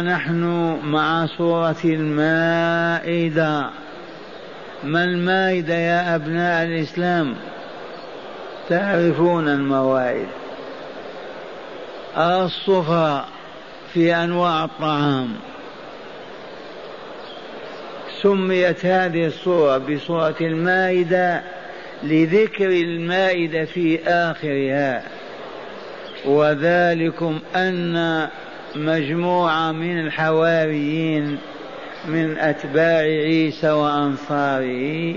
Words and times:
نحن 0.00 0.44
مع 0.84 1.26
سورة 1.26 1.76
المائدة. 1.84 3.70
ما 4.84 5.04
المائدة 5.04 5.74
يا 5.74 6.14
أبناء 6.14 6.64
الإسلام؟ 6.64 7.34
تعرفون 8.68 9.48
الموائد. 9.48 10.26
الصفرة 12.16 13.24
في 13.94 14.14
أنواع 14.14 14.64
الطعام. 14.64 15.28
سميت 18.22 18.86
هذه 18.86 19.26
الصورة 19.26 19.78
بصورة 19.78 20.36
المائدة 20.40 21.42
لذكر 22.02 22.68
المائدة 22.68 23.64
في 23.64 24.00
آخرها. 24.08 25.02
وذلكم 26.24 27.38
أن 27.56 28.28
مجموعة 28.76 29.72
من 29.72 30.00
الحواريين 30.00 31.38
من 32.06 32.38
أتباع 32.38 32.98
عيسى 32.98 33.70
وأنصاره. 33.70 35.14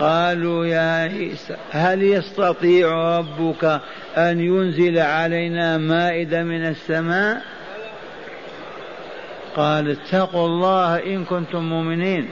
قالوا 0.00 0.66
يا 0.66 1.02
عيسى 1.02 1.56
هل 1.70 2.02
يستطيع 2.02 3.18
ربك 3.18 3.80
أن 4.16 4.40
ينزل 4.40 4.98
علينا 4.98 5.78
مائدة 5.78 6.42
من 6.42 6.66
السماء؟ 6.66 7.42
قال 9.56 9.90
اتقوا 9.90 10.46
الله 10.46 10.96
إن 10.96 11.24
كنتم 11.24 11.62
مؤمنين. 11.64 12.28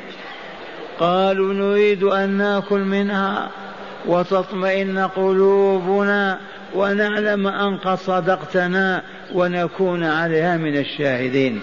قالوا 0.99 1.55
نريد 1.55 2.03
أن 2.03 2.31
نأكل 2.31 2.81
منها. 2.81 3.51
وتطمئن 4.07 4.99
قلوبنا 4.99 6.39
ونعلم 6.75 7.47
أن 7.47 7.77
قد 7.77 7.99
صدقتنا 7.99 9.03
ونكون 9.35 10.05
عليها 10.05 10.57
من 10.57 10.77
الشاهدين. 10.77 11.61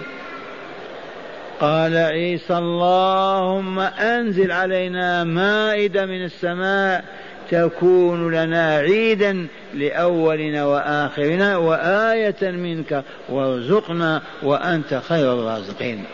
قال 1.60 1.96
عيسى 1.96 2.58
اللهم 2.58 3.78
أنزل 3.80 4.52
علينا 4.52 5.24
مائدة 5.24 6.06
من 6.06 6.24
السماء 6.24 7.04
تكون 7.50 8.34
لنا 8.34 8.76
عيدا 8.76 9.46
لأولنا 9.74 10.64
وآخرنا 10.64 11.56
وآية 11.56 12.50
منك 12.50 13.04
وارزقنا 13.28 14.22
وأنت 14.42 15.00
خير 15.08 15.32
الرازقين. 15.32 16.04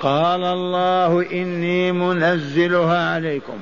قال 0.00 0.44
الله 0.44 1.26
إني 1.32 1.92
منزلها 1.92 3.14
عليكم. 3.14 3.58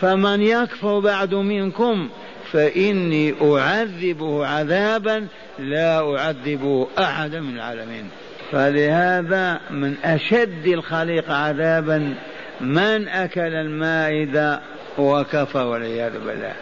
فمن 0.00 0.42
يكفر 0.42 0.98
بعد 0.98 1.34
منكم 1.34 2.08
فإني 2.52 3.34
أعذبه 3.42 4.46
عذابا 4.46 5.26
لا 5.58 6.16
أعذبه 6.16 6.88
احدا 6.98 7.40
من 7.40 7.54
العالمين. 7.54 8.08
فلهذا 8.52 9.60
من 9.70 9.94
أشد 10.04 10.66
الخليق 10.66 11.30
عذابا 11.30 12.14
من 12.60 13.08
أكل 13.08 13.54
المائدة 13.54 14.60
وكفر 14.98 15.66
والعياذ 15.66 16.12
بالله. 16.12 16.52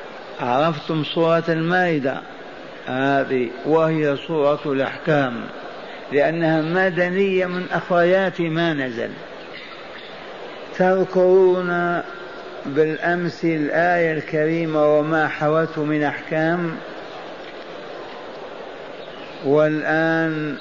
عرفتم 0.40 1.04
سورة 1.04 1.44
المائدة؟ 1.48 2.20
هذه 2.86 3.48
وهي 3.66 4.16
سورة 4.26 4.60
الأحكام. 4.66 5.40
لأنها 6.12 6.62
مدنية 6.62 7.46
من 7.46 7.66
أخريات 7.72 8.40
ما 8.40 8.72
نزل. 8.72 9.10
تذكرون 10.78 12.02
بالأمس 12.66 13.44
الآية 13.44 14.12
الكريمة 14.12 14.98
وما 14.98 15.28
حوته 15.28 15.84
من 15.84 16.02
أحكام. 16.02 16.76
والآن 19.44 20.56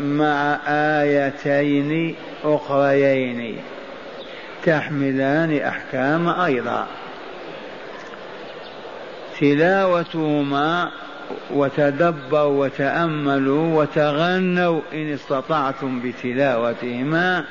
مع 0.00 0.58
آيتين 0.68 2.14
أخريين 2.44 3.58
تحملان 4.66 5.58
أحكام 5.58 6.28
أيضا. 6.28 6.86
تلاوتهما 9.40 10.90
وتدبروا 11.50 12.64
وتأملوا 12.64 13.82
وتغنوا 13.82 14.80
إن 14.92 15.12
استطعتم 15.12 16.00
بتلاوتهما. 16.00 17.44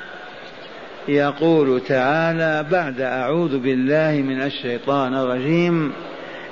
يقول 1.07 1.81
تعالى 1.81 2.65
بعد 2.71 3.01
أعوذ 3.01 3.59
بالله 3.59 4.21
من 4.21 4.41
الشيطان 4.41 5.15
الرجيم 5.15 5.91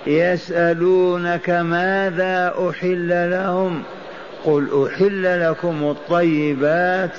يسألونك 0.08 1.50
ماذا 1.50 2.54
أحل 2.70 3.32
لهم؟ 3.32 3.84
قل 4.46 4.88
أحل 4.88 5.50
لكم 5.50 5.84
الطيبات 5.84 7.18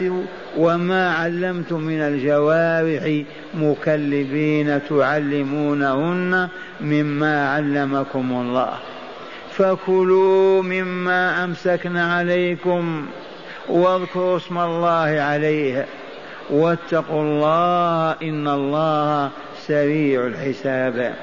وما 0.56 1.10
علمتم 1.10 1.80
من 1.80 2.00
الجوارح 2.00 3.22
مكلبين 3.54 4.80
تعلمونهن 4.88 6.48
مما 6.80 7.48
علمكم 7.50 8.32
الله. 8.32 8.72
فكلوا 9.50 10.62
مما 10.62 11.44
أمسكن 11.44 11.96
عليكم 11.96 13.06
واذكروا 13.68 14.36
اسم 14.36 14.58
الله 14.58 15.20
عليه. 15.20 15.86
واتقوا 16.50 17.22
الله 17.22 18.12
إن 18.22 18.48
الله 18.48 19.30
سريع 19.66 20.26
الحساب. 20.26 21.14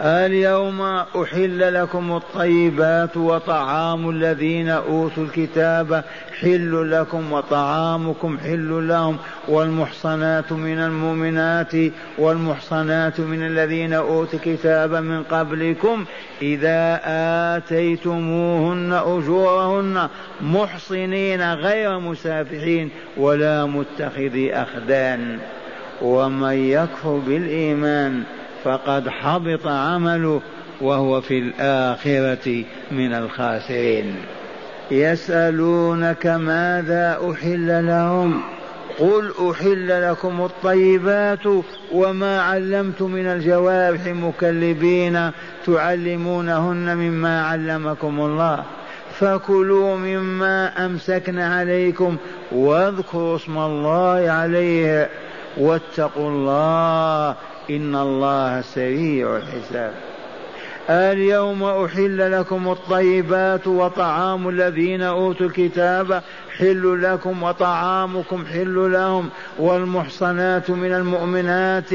اليوم 0.00 0.80
أحل 1.22 1.74
لكم 1.74 2.16
الطيبات 2.16 3.16
وطعام 3.16 4.10
الذين 4.10 4.68
أوتوا 4.68 5.24
الكتاب 5.24 6.04
حل 6.40 6.90
لكم 6.90 7.32
وطعامكم 7.32 8.38
حل 8.38 8.88
لهم 8.88 9.16
والمحصنات 9.48 10.52
من 10.52 10.78
المؤمنات 10.78 11.72
والمحصنات 12.18 13.20
من 13.20 13.46
الذين 13.46 13.92
أوتوا 13.92 14.38
الكتاب 14.38 14.94
من 14.94 15.22
قبلكم 15.22 16.04
إذا 16.42 17.00
آتيتموهن 17.56 18.92
أجورهن 18.92 20.08
محصنين 20.40 21.52
غير 21.54 21.98
مسافحين 21.98 22.90
ولا 23.16 23.66
متخذي 23.66 24.54
أخدان 24.54 25.38
ومن 26.02 26.52
يكفر 26.52 27.18
بالإيمان 27.26 28.22
فقد 28.64 29.08
حبط 29.08 29.66
عمله 29.66 30.40
وهو 30.80 31.20
في 31.20 31.38
الآخرة 31.38 32.64
من 32.90 33.14
الخاسرين. 33.14 34.16
يسألونك 34.90 36.26
ماذا 36.26 37.18
أحل 37.32 37.86
لهم؟ 37.86 38.40
قل 38.98 39.32
أحل 39.50 40.10
لكم 40.10 40.40
الطيبات 40.40 41.46
وما 41.92 42.40
علمتم 42.42 43.10
من 43.10 43.26
الجوارح 43.26 44.06
مكلبين 44.06 45.30
تعلمونهن 45.66 46.96
مما 46.96 47.42
علمكم 47.42 48.20
الله. 48.20 48.64
فكلوا 49.18 49.96
مما 49.96 50.86
أمسكن 50.86 51.38
عليكم 51.38 52.16
واذكروا 52.52 53.36
اسم 53.36 53.58
الله 53.58 54.30
عليه 54.30 55.08
واتقوا 55.56 56.30
الله 56.30 57.34
إن 57.70 57.94
الله 57.94 58.60
سريع 58.60 59.36
الحساب. 59.36 59.92
اليوم 60.90 61.64
أحل 61.64 62.32
لكم 62.32 62.68
الطيبات 62.68 63.66
وطعام 63.66 64.48
الذين 64.48 65.02
أوتوا 65.02 65.46
الكتاب. 65.46 66.22
حل 66.58 67.02
لكم 67.02 67.42
وطعامكم 67.42 68.46
حل 68.46 68.92
لهم. 68.92 69.28
والمحصنات 69.58 70.70
من 70.70 70.92
المؤمنات 70.92 71.90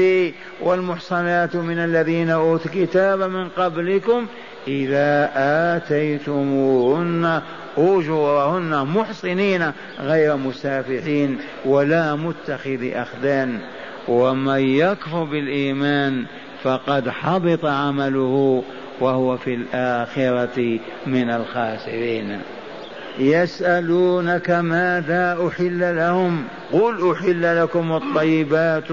والمحصنات 0.60 1.56
من 1.56 1.78
الذين 1.78 2.30
أوتوا 2.30 2.66
الكتاب 2.66 3.22
من 3.22 3.48
قبلكم 3.48 4.26
إذا 4.68 5.30
آتيتموهن 5.76 7.42
أجورهن 7.76 8.86
محصنين 8.86 9.72
غير 10.00 10.36
مسافحين 10.36 11.38
ولا 11.64 12.14
متخذ 12.14 12.90
أخدان. 12.92 13.60
ومن 14.08 14.60
يكفر 14.60 15.24
بالإيمان 15.24 16.24
فقد 16.62 17.08
حبط 17.08 17.64
عمله 17.64 18.62
وهو 19.00 19.36
في 19.36 19.54
الآخرة 19.54 20.78
من 21.06 21.30
الخاسرين. 21.30 22.38
يسألونك 23.18 24.50
ماذا 24.50 25.48
أحل 25.48 25.96
لهم؟ 25.96 26.44
قل 26.72 27.12
أحل 27.12 27.62
لكم 27.62 27.92
الطيبات 27.92 28.90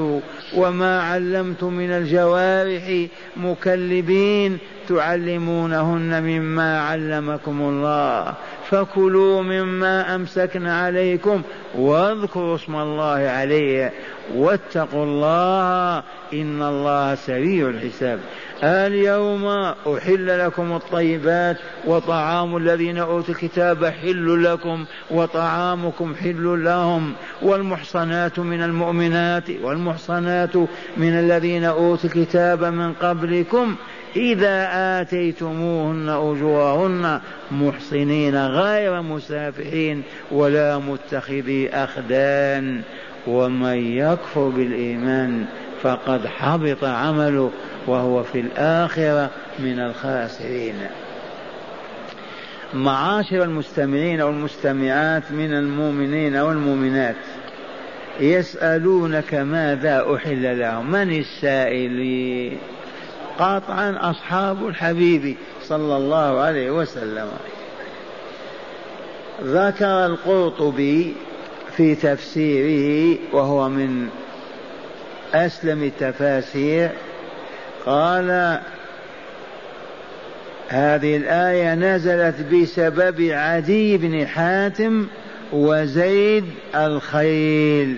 وما 0.55 1.01
علمتم 1.01 1.73
من 1.73 1.91
الجوارح 1.91 3.07
مكلبين 3.37 4.57
تعلمونهن 4.89 6.23
مما 6.23 6.81
علمكم 6.81 7.61
الله 7.61 8.33
فكلوا 8.69 9.41
مما 9.41 10.15
أمسكن 10.15 10.67
عليكم 10.67 11.41
واذكروا 11.75 12.55
اسم 12.55 12.75
الله 12.75 13.29
عليه 13.29 13.93
واتقوا 14.35 15.03
الله 15.03 16.03
إن 16.33 16.61
الله 16.61 17.15
سريع 17.15 17.69
الحساب 17.69 18.19
اليوم 18.63 19.45
أحل 19.97 20.39
لكم 20.45 20.71
الطيبات 20.75 21.57
وطعام 21.87 22.57
الذين 22.57 22.97
أوتوا 22.97 23.33
الكتاب 23.33 23.85
حل 23.85 24.43
لكم 24.43 24.85
وطعامكم 25.11 26.15
حل 26.15 26.63
لهم 26.63 27.13
والمحصنات 27.61 28.39
من 28.39 28.63
المؤمنات 28.63 29.43
والمحصنات 29.61 30.55
من 30.97 31.19
الذين 31.19 31.63
أوتوا 31.63 32.09
الكتاب 32.09 32.63
من 32.63 32.93
قبلكم 32.93 33.75
إذا 34.15 34.69
آتيتموهن 35.01 36.09
أجورهن 36.09 37.19
محصنين 37.51 38.45
غير 38.45 39.01
مسافحين 39.01 40.03
ولا 40.31 40.77
متخذي 40.77 41.69
أخدان 41.69 42.81
ومن 43.27 43.97
يكفر 43.97 44.49
بالإيمان 44.49 45.45
فقد 45.81 46.27
حبط 46.27 46.83
عمله 46.83 47.51
وهو 47.87 48.23
في 48.23 48.39
الآخرة 48.39 49.29
من 49.59 49.79
الخاسرين. 49.79 50.75
معاشر 52.73 53.43
المستمعين 53.43 54.21
والمستمعات 54.21 55.31
من 55.31 55.53
المؤمنين 55.53 56.35
والمؤمنات. 56.35 57.15
يسألونك 58.21 59.33
ماذا 59.33 60.15
أحل 60.15 60.59
لهم. 60.59 60.91
من 60.91 61.19
السائلين 61.19 62.57
قاطعا 63.39 63.97
أصحاب 64.11 64.67
الحبيب 64.67 65.35
صلى 65.63 65.97
الله 65.97 66.39
عليه 66.39 66.71
وسلم. 66.71 67.27
ذكر 69.43 70.05
القرطبي 70.05 71.13
في 71.77 71.95
تفسيره 71.95 73.17
وهو 73.33 73.69
من 73.69 74.07
أسلم 75.33 75.83
التفاسير 75.83 76.89
قال 77.85 78.59
هذه 80.67 81.17
الآية 81.17 81.75
نزلت 81.75 82.35
بسبب 82.53 83.21
عدي 83.31 83.97
بن 83.97 84.27
حاتم 84.27 85.07
وزيد 85.53 86.45
الخيل. 86.75 87.97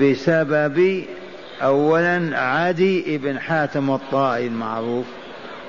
بسبب 0.00 1.04
أولا 1.62 2.38
عدي 2.38 3.18
بن 3.18 3.40
حاتم 3.40 3.90
الطائي 3.90 4.46
المعروف 4.46 5.06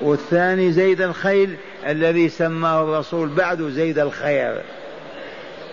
والثاني 0.02 0.72
زيد 0.72 1.00
الخيل 1.00 1.56
الذي 1.86 2.28
سماه 2.28 2.82
الرسول 2.82 3.28
بعد 3.28 3.62
زيد 3.62 3.98
الخير. 3.98 4.62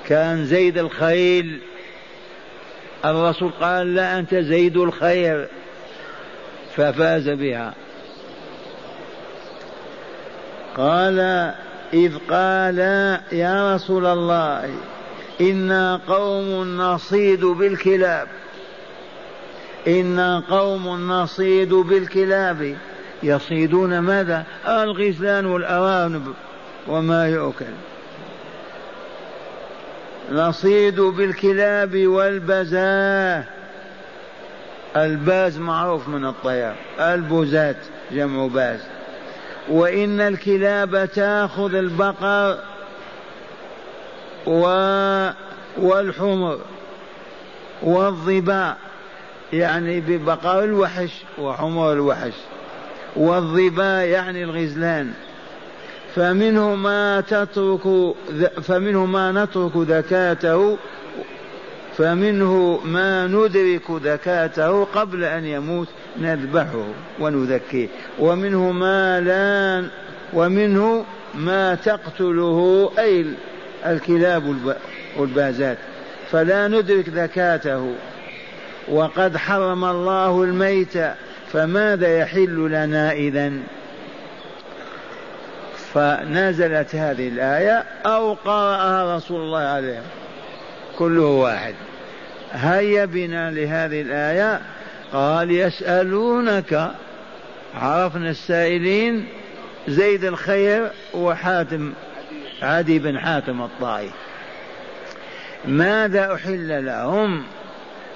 كان 0.08 0.46
زيد 0.46 0.78
الخيل 0.78 1.62
الرسول 3.06 3.52
قال 3.62 3.96
لا 3.96 4.20
أنت 4.20 4.36
زيد 4.36 4.78
الخير 4.78 5.48
ففاز 6.76 7.30
بها. 7.30 7.74
قال 10.78 11.20
إذ 11.94 12.18
قال 12.30 12.78
يا 13.32 13.76
رسول 13.76 14.06
الله 14.06 14.70
إنا 15.42 16.02
قوم 16.08 16.78
نصيد 16.78 17.46
بالكلاب. 17.46 18.28
إنا 19.88 20.44
قوم 20.50 21.12
نصيد 21.12 21.74
بالكلاب. 21.74 22.78
يصيدون 23.24 24.00
ماذا؟ 24.00 24.46
الغزلان 24.68 25.46
والأرانب 25.46 26.34
وما 26.88 27.28
يؤكل. 27.30 27.66
نصيد 30.32 31.00
بالكلاب 31.00 32.08
والبزاة. 32.08 33.44
الباز 34.96 35.58
معروف 35.58 36.08
من 36.08 36.26
الطير 36.26 36.74
البزات 37.00 37.78
جمع 38.12 38.48
باز. 38.48 38.80
وإن 39.70 40.22
الكلاب 40.22 41.10
تأخذ 41.16 41.76
البقر 41.76 42.58
و 44.48 44.64
والحمر 45.78 46.60
والظباء 47.84 48.78
يعني 49.54 50.00
ببقر 50.00 50.64
الوحش 50.64 51.12
وحمر 51.38 51.94
الوحش. 51.94 52.34
والظباء 53.16 54.06
يعني 54.06 54.44
الغزلان. 54.44 55.14
فمنه 56.16 56.76
ما 56.76 57.22
تترك 57.22 58.16
فمنه 58.62 59.06
ما 59.06 59.32
نترك 59.32 59.72
ذكاته 59.76 60.78
فمنه 61.98 62.80
ما 62.86 63.28
ندرك 63.28 63.92
ذكاته 63.92 64.84
قبل 64.84 65.24
أن 65.24 65.46
يموت 65.46 65.88
نذبحه 66.22 66.86
ونذكيه. 67.20 67.88
ومنه 68.20 68.72
ما 68.72 69.20
لا 69.20 69.90
ومنه 70.34 71.06
ما 71.36 71.76
تقتله 71.76 72.92
أي 73.00 73.26
الكلاب 73.86 74.76
والبازات 75.18 75.78
فلا 76.32 76.68
ندرك 76.68 77.10
ذكاته. 77.10 77.96
وقد 78.88 79.38
حرم 79.38 79.86
الله 79.86 80.44
الميت 80.44 80.94
فماذا 81.52 82.20
يحل 82.20 82.70
لنا 82.72 83.12
إذن؟ 83.12 83.64
فنزلت 85.94 86.96
هذه 86.96 87.28
الآية 87.28 87.84
أو 88.06 88.34
قرأها 88.34 89.18
رسول 89.18 89.42
الله 89.42 89.60
عليه 89.60 90.02
كله 91.00 91.26
واحد. 91.26 91.74
هيا 92.52 93.06
بنا 93.06 93.52
لهذه 93.52 94.02
الآية. 94.02 94.62
قال 95.14 95.52
يسألونك 95.52 96.92
عرفنا 97.76 98.30
السائلين 98.30 99.28
زيد 99.88 100.26
الخير 100.26 100.90
وحاتم. 101.14 101.94
عدي 102.64 103.00
بن 103.00 103.20
حاتم 103.20 103.62
الطائي. 103.62 104.10
ماذا 105.66 106.34
أحل 106.34 106.86
لهم؟ 106.86 107.44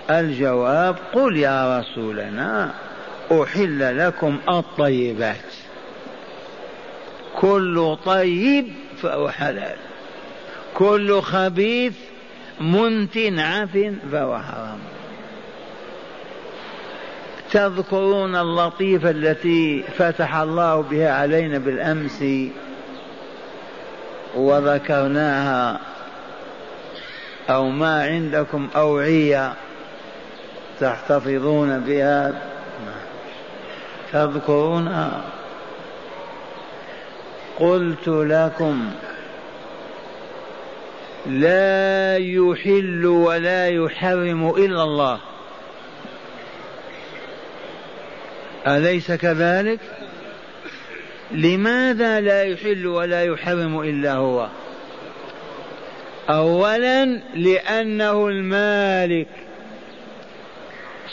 الجواب 0.10 0.96
قل 1.14 1.38
يا 1.38 1.80
رسولنا 1.80 2.74
أحل 3.32 4.08
لكم 4.08 4.38
الطيبات. 4.50 5.36
كل 7.36 7.98
طيب 8.06 8.68
فهو 9.02 9.30
حلال. 9.30 9.76
كل 10.74 11.22
خبيث 11.22 11.94
منت 12.62 13.18
عف 13.18 13.78
فهو 14.12 14.40
حرام. 14.40 14.80
تذكرون 17.52 18.36
اللطيفة 18.36 19.10
التي 19.10 19.84
فتح 19.98 20.36
الله 20.36 20.82
بها 20.82 21.12
علينا 21.12 21.58
بالأمس 21.58 22.24
وذكرناها 24.36 25.80
أو 27.50 27.70
ما 27.70 28.04
عندكم 28.04 28.68
أوعية 28.76 29.54
تحتفظون 30.80 31.80
بها. 31.80 32.42
تذكرونها 34.14 35.22
قلت 37.60 38.08
لكم 38.08 38.92
لا 41.26 42.18
يحل 42.18 43.06
ولا 43.06 43.70
يحرم 43.70 44.50
إلا 44.50 44.84
الله. 44.84 45.20
أليس 48.68 49.12
كذلك؟ 49.12 49.80
لماذا 51.32 52.20
لا 52.20 52.44
يحل 52.44 52.88
ولا 52.88 53.24
يحرم 53.24 53.80
إلا 53.80 54.14
هو؟ 54.14 54.48
اولا 56.30 57.06
لأنه 57.36 58.28
المالك 58.28 59.28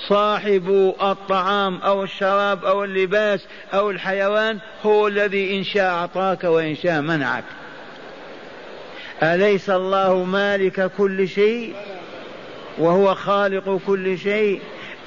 صاحب 0.09 0.94
الطعام 1.02 1.76
أو 1.76 2.02
الشراب 2.02 2.64
أو 2.64 2.85
اللباس 2.85 3.47
أو 3.75 3.90
الحيوان 3.90 4.59
هو 4.87 5.09
الذي 5.09 5.59
إن 5.59 5.64
شاء 5.64 5.90
أعطاك 5.90 6.44
وإن 6.44 6.75
شاء 6.75 7.00
منعك. 7.00 7.44
أليس 9.23 9.71
الله 9.71 10.25
مالك 10.25 10.90
كل 10.99 11.28
شيء؟ 11.28 11.75
وهو 12.78 13.14
خالق 13.14 13.80
كل 13.87 14.18
شيء. 14.18 14.61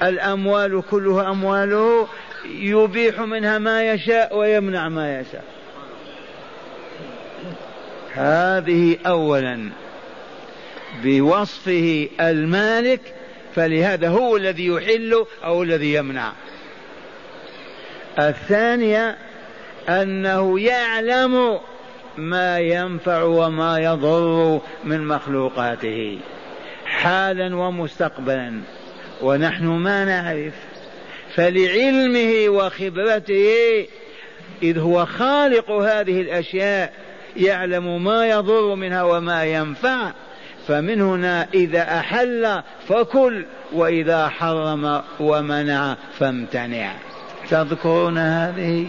الأموال 0.03 0.83
كلها 0.91 1.29
أمواله. 1.31 2.07
يبيح 2.45 3.19
منها 3.19 3.57
ما 3.57 3.91
يشاء 3.91 4.37
ويمنع 4.37 4.89
ما 4.89 5.19
يشاء. 5.19 5.43
هذه 8.13 8.97
اولا. 9.05 9.69
بوصفه 11.03 12.09
المالك 12.21 13.01
فلهذا 13.55 14.09
هو 14.09 14.37
الذي 14.37 14.65
يحل 14.65 15.25
أو 15.43 15.63
الذي 15.63 15.93
يمنع. 15.93 16.31
الثانية 18.19 19.17
أنه 19.89 20.59
يعلم 20.59 21.59
ما 22.17 22.59
ينفع 22.59 23.23
وما 23.23 23.79
يضر 23.79 24.61
من 24.83 25.07
مخلوقاته 25.07 26.19
حالا 26.85 27.55
ومستقبلا. 27.55 28.61
ونحن 29.21 29.65
ما 29.65 30.05
نعرف 30.05 30.53
فلعلمه 31.37 32.49
وخبرته 32.49 33.85
إذ 34.63 34.79
هو 34.79 35.05
خالق 35.05 35.71
هذه 35.71 36.21
الأشياء 36.21 36.93
يعلم 37.35 38.03
ما 38.03 38.27
يضر 38.27 38.75
منها 38.75 39.03
وما 39.03 39.45
ينفع 39.45 40.11
فمن 40.67 41.01
هنا 41.01 41.47
إذا 41.53 41.81
أحل 41.81 42.61
فكل 42.87 43.45
وإذا 43.73 44.29
حرم 44.29 45.01
ومنع 45.19 45.97
فامتنع. 46.19 46.93
تذكرون 47.49 48.17
هذه؟ 48.17 48.87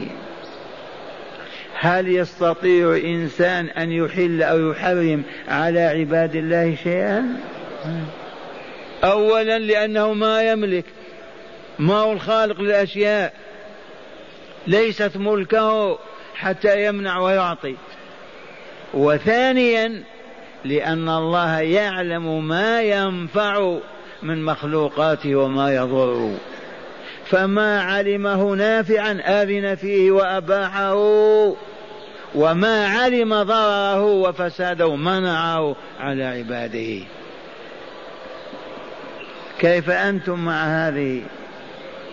هل 1.81 2.09
يستطيع 2.09 2.97
إنسان 2.97 3.67
أن 3.67 3.93
يحل 3.93 4.43
أو 4.43 4.71
يحرم 4.71 5.23
على 5.49 5.81
عباد 5.81 6.37
الله 6.37 6.75
شيئا؟ 6.83 7.37
أولا 9.05 9.59
لأنه 9.59 10.13
ما 10.13 10.43
يملك. 10.43 10.85
ما 11.79 11.95
هو 11.95 12.13
الخالق 12.13 12.61
للأشياء؟ 12.61 13.33
ليست 14.67 15.17
ملكه 15.17 15.99
حتى 16.35 16.87
يمنع 16.87 17.19
ويعطي. 17.19 17.77
وثانيا 18.95 20.03
لأن 20.65 21.09
الله 21.09 21.61
يعلم 21.61 22.49
ما 22.49 22.83
ينفع 22.83 23.79
من 24.23 24.45
مخلوقاته 24.45 25.35
وما 25.37 25.75
يضر. 25.75 26.35
فما 27.27 27.83
علمه 27.83 28.55
نافعا 28.55 29.13
أذن 29.13 29.75
فيه 29.75 30.11
وأباحه 30.11 30.95
وما 32.35 32.87
علم 32.87 33.43
ضرره 33.43 34.05
وفساده 34.05 34.97
منعه 34.97 35.77
على 36.01 36.25
عباده. 36.25 37.05
كيف 39.59 39.91
أنتم 39.91 40.45
مع 40.45 40.65
هذه؟ 40.65 41.23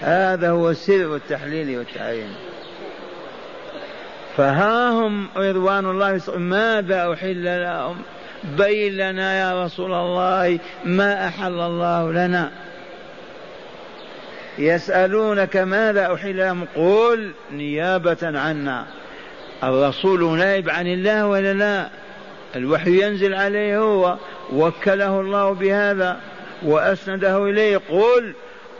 هذا 0.01 0.49
هو 0.49 0.73
سر 0.73 1.15
التحليل 1.15 1.77
والتعيين 1.77 2.35
فها 4.37 4.89
هم 4.89 5.27
رضوان 5.37 5.85
الله 5.85 6.21
ماذا 6.37 7.13
أحل 7.13 7.63
لهم؟ 7.63 7.97
بين 8.57 8.97
لنا 8.97 9.39
يا 9.39 9.65
رسول 9.65 9.93
الله 9.93 10.59
ما 10.85 11.27
أحل 11.27 11.59
الله 11.59 12.11
لنا. 12.11 12.51
يسألونك 14.57 15.57
ماذا 15.57 16.13
أحل 16.13 16.37
لهم؟ 16.37 16.65
قل 16.75 17.31
نيابة 17.51 18.17
عنا. 18.23 18.85
الرسول 19.63 20.37
نائب 20.37 20.69
عن 20.69 20.87
الله 20.87 21.27
ولا 21.27 21.53
لا؟ 21.53 21.89
الوحي 22.55 23.03
ينزل 23.03 23.33
عليه 23.33 23.77
هو. 23.77 24.17
وكله 24.53 25.19
الله 25.19 25.53
بهذا. 25.53 26.19
وأسنده 26.63 27.49
إليه. 27.49 27.81
قل 27.89 28.33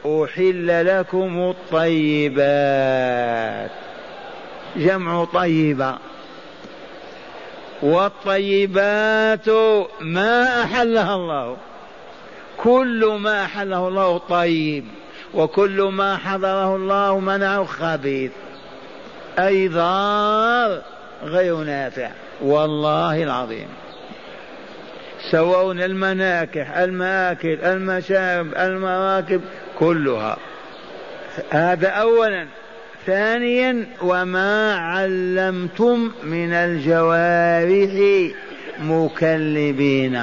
أحل 0.05 0.97
لكم 1.00 1.53
الطيبات. 1.74 3.71
جمع 4.75 5.25
طيبة. 5.25 5.97
والطيبات 7.81 9.50
ما 10.01 10.63
أحلها 10.63 11.15
الله. 11.15 11.57
كل 12.57 13.17
ما 13.19 13.43
أحله 13.43 13.88
الله 13.88 14.17
طيب. 14.17 14.85
وكل 15.33 15.81
ما 15.81 16.17
حضره 16.17 16.75
الله 16.75 17.19
منعه 17.19 17.63
خبيث. 17.63 18.31
أي 19.39 19.67
ضار 19.67 20.81
غير 21.24 21.57
نافع. 21.57 22.09
والله 22.41 23.24
العظيم. 23.24 23.67
سواء 25.32 25.72
المناكح 25.72 26.77
المآكل 26.77 27.58
المشارب 27.63 28.53
المراكب 28.58 29.41
كلها. 29.79 30.38
هذا 31.50 31.88
أولا. 31.88 32.46
ثانيا 33.05 33.86
وما 34.01 34.75
علمتم 34.75 36.12
من 36.24 36.53
الجوارح 36.53 38.32
مكلبين. 38.79 40.15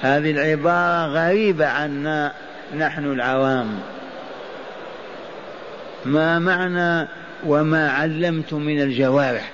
هذه 0.00 0.30
العبارة 0.30 1.06
غريبة 1.06 1.66
عنا 1.66 2.32
نحن 2.76 3.04
العوام. 3.04 3.80
ما 6.04 6.38
معنى 6.38 7.08
وما 7.46 7.90
علمتم 7.90 8.62
من 8.62 8.82
الجوارح؟ 8.82 9.50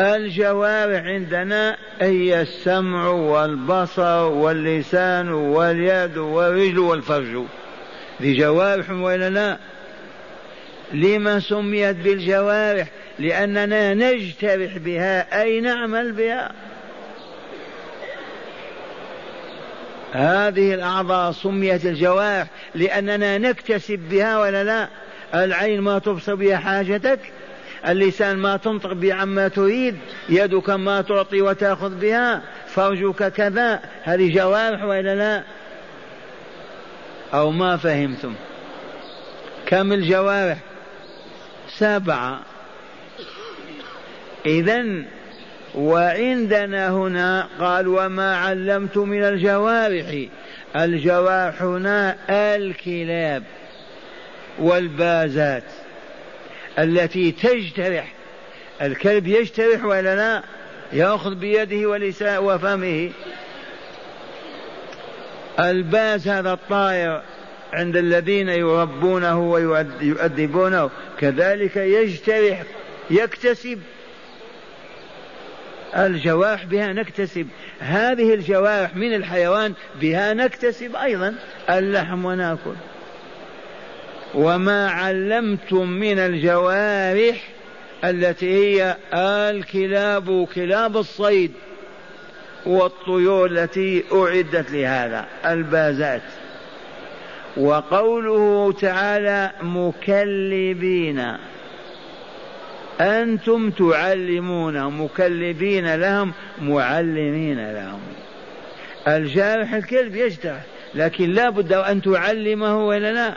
الجوارح 0.00 1.04
عندنا 1.04 1.76
هي 2.00 2.40
السمع 2.40 3.08
والبصر 3.08 4.24
واللسان 4.24 5.32
واليد 5.32 6.16
والرجل 6.16 6.78
والفرج. 6.78 7.44
ذي 8.22 8.36
جوارح 8.38 8.90
ولا 8.90 9.30
لا؟ 9.30 9.58
لما 10.92 11.40
سميت 11.40 11.96
بالجوارح؟ 11.96 12.88
لأننا 13.18 13.94
نجترح 13.94 14.78
بها. 14.78 15.42
أي 15.42 15.60
نعمل 15.60 16.12
بها؟ 16.12 16.52
هذه 20.12 20.74
الأعضاء 20.74 21.32
سميت 21.32 21.86
الجوارح. 21.86 22.46
لأننا 22.74 23.38
نكتسب 23.38 23.98
بها 24.10 24.38
ولا 24.38 24.64
لا؟ 24.64 24.88
العين 25.34 25.80
ما 25.80 25.98
تبصر 25.98 26.34
بها 26.34 26.56
حاجتك؟ 26.56 27.20
اللسان 27.88 28.36
ما 28.36 28.56
تنطق 28.56 28.92
بها 28.92 29.14
عما 29.14 29.48
تريد 29.48 29.96
يدك 30.28 30.70
ما 30.70 31.00
تعطي 31.00 31.42
وتأخذ 31.42 31.94
بها 31.94 32.42
فرجك 32.66 33.32
كذا. 33.32 33.80
هذه 34.02 34.34
جوارح 34.34 34.82
ولا 34.82 35.14
لا؟ 35.14 35.42
أو 37.34 37.50
ما 37.50 37.76
فهمتم؟ 37.76 38.34
كم 39.66 39.92
الجوارح؟ 39.92 40.58
سبعة. 41.78 42.40
إذا 44.46 44.84
وعندنا 45.74 46.90
هنا 46.90 47.48
قال 47.60 47.88
وما 47.88 48.36
علمت 48.36 48.98
من 48.98 49.24
الجوارح. 49.24 50.26
الجوارح 50.76 51.62
هنا 51.62 52.16
الكلاب 52.30 53.42
والبازات. 54.58 55.64
التي 56.78 57.32
تجترح. 57.32 58.12
الكلب 58.82 59.26
يجترح 59.26 59.84
ولا 59.84 60.16
لا 60.16 60.42
يأخذ 60.92 61.34
بيده 61.34 61.88
ولساء 61.88 62.44
وفمه. 62.44 63.10
الباز 65.60 66.28
هذا 66.28 66.52
الطائر 66.52 67.22
عند 67.72 67.96
الذين 67.96 68.48
يربونه 68.48 69.40
ويؤدبونه. 69.40 70.90
كذلك 71.18 71.76
يجترح 71.76 72.62
يكتسب. 73.10 73.80
الجوارح 75.96 76.64
بها 76.64 76.92
نكتسب. 76.92 77.48
هذه 77.80 78.34
الجوارح 78.34 78.96
من 78.96 79.14
الحيوان 79.14 79.74
بها 80.00 80.34
نكتسب 80.34 80.96
أيضا. 80.96 81.34
اللحم 81.70 82.24
ونأكل. 82.24 82.74
وما 84.34 84.88
علمتم 84.90 85.88
من 85.88 86.18
الجوارح 86.18 87.48
التي 88.04 88.50
هي 88.50 88.96
الكلاب 89.14 90.46
كلاب 90.54 90.96
الصيد 90.96 91.52
والطيور 92.66 93.46
التي 93.46 94.04
أعدت 94.12 94.70
لهذا 94.70 95.26
البازات. 95.46 96.22
وقوله 97.56 98.72
تعالى 98.72 99.50
مكلبين. 99.62 101.36
أنتم 103.00 103.70
تعلمون 103.70 104.84
مكلبين 104.84 105.94
لهم 105.94 106.32
معلمين 106.60 107.72
لهم. 107.72 108.00
الجارح 109.08 109.74
الكلب 109.74 110.16
يجترح 110.16 110.62
لكن 110.94 111.30
لا 111.30 111.50
بد 111.50 111.72
أن 111.72 112.02
تعلمه 112.02 112.86
ولا 112.86 113.12
لا؟ 113.12 113.36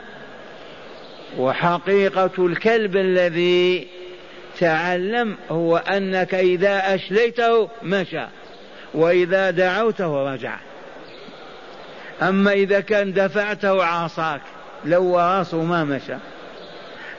وحقيقة 1.38 2.46
الكلب 2.46 2.96
الذي 2.96 3.86
تعلم 4.60 5.36
هو 5.50 5.76
أنك 5.76 6.34
إذا 6.34 6.94
أشليته 6.94 7.68
مشى 7.82 8.26
وإذا 8.94 9.50
دعوته 9.50 10.32
رجع. 10.34 10.56
أما 12.22 12.52
إذا 12.52 12.80
كان 12.80 13.12
دفعته 13.12 13.84
عصاك 13.84 14.40
لو 14.84 15.18
راسه 15.18 15.62
ما 15.62 15.84
مشى. 15.84 16.16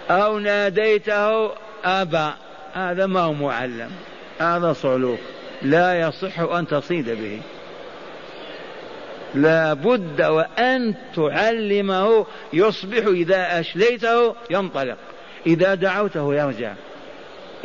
أو 0.10 0.40
ناديته 0.40 1.52
أبى 1.86 2.30
هذا 2.74 3.06
ما 3.06 3.20
هو 3.20 3.34
معلم 3.34 3.92
هذا 4.40 4.74
صعلوك. 4.74 5.20
لا 5.62 6.00
يصح 6.00 6.40
أن 6.40 6.68
تصيد 6.68 7.10
به. 7.10 7.42
لا 9.42 9.74
بد 9.74 10.22
وأن 10.22 10.94
تعلمه 11.16 12.26
يصبح 12.54 13.08
إذا 13.08 13.60
أشليته 13.60 14.36
ينطلق. 14.50 14.98
إذا 15.48 15.76
دعوته 15.76 16.36
يرجع. 16.36 16.74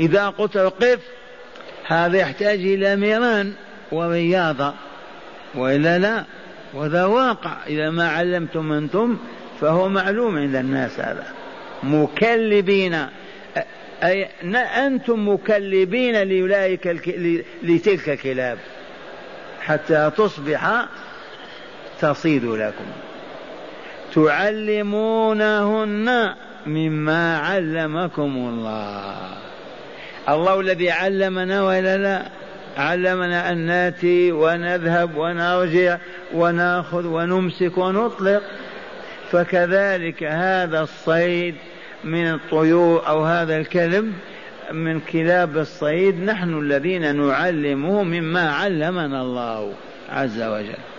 إذا 0.00 0.29
قلت 0.29 0.57
قف 0.57 1.00
هذا 1.87 2.19
يحتاج 2.19 2.59
إلى 2.59 2.97
ميران 2.97 3.52
ورياضة. 3.93 4.75
وإلا 5.55 5.99
لا 5.99 6.25
وذا 6.75 7.05
واقع. 7.05 7.57
إذا 7.67 7.91
ما 7.91 8.09
علمتم 8.09 8.73
أنتم 8.73 9.19
فهو 9.61 9.88
معلوم 9.88 10.38
عند 10.38 10.55
الناس 10.55 11.00
هذا. 11.00 11.26
مكلبين. 11.83 13.07
أي 14.02 14.29
أنتم 14.87 15.29
مكلبين 15.29 16.23
لأولئك 16.23 16.87
لتلك 17.62 18.09
الكلاب. 18.09 18.59
حتى 19.61 20.11
تصبح 20.17 20.87
تصيد 22.02 22.44
لكم. 22.44 22.85
تعلمونهن 24.14 25.68
مما 26.66 27.38
علمكم 27.38 28.23
الله. 28.23 29.14
الله 30.28 30.61
الذي 30.61 30.90
علمنا 30.90 31.62
ولا 31.62 31.97
لا؟ 31.97 32.23
علمنا 32.76 33.52
أن 33.52 33.59
نأتي 33.59 34.32
ونذهب 34.32 35.16
ونرجع 35.16 35.99
ونأخذ 36.35 37.06
ونمسك 37.06 37.78
ونطلق. 37.78 38.42
فكذلك 39.30 40.23
هذا 40.23 40.80
الصيد 40.80 41.54
من 42.04 42.35
الطيور 42.35 43.09
أو 43.09 43.25
هذا 43.25 43.56
الكلب 43.56 44.12
من 44.73 45.00
كلاب 45.00 45.59
الصيد 45.59 46.23
نحن 46.23 46.59
الذين 46.59 47.16
نعلمه 47.16 48.02
مما 48.02 48.52
علمنا 48.52 49.23
الله 49.23 49.73
عز 50.11 50.42
وجل. 50.42 50.92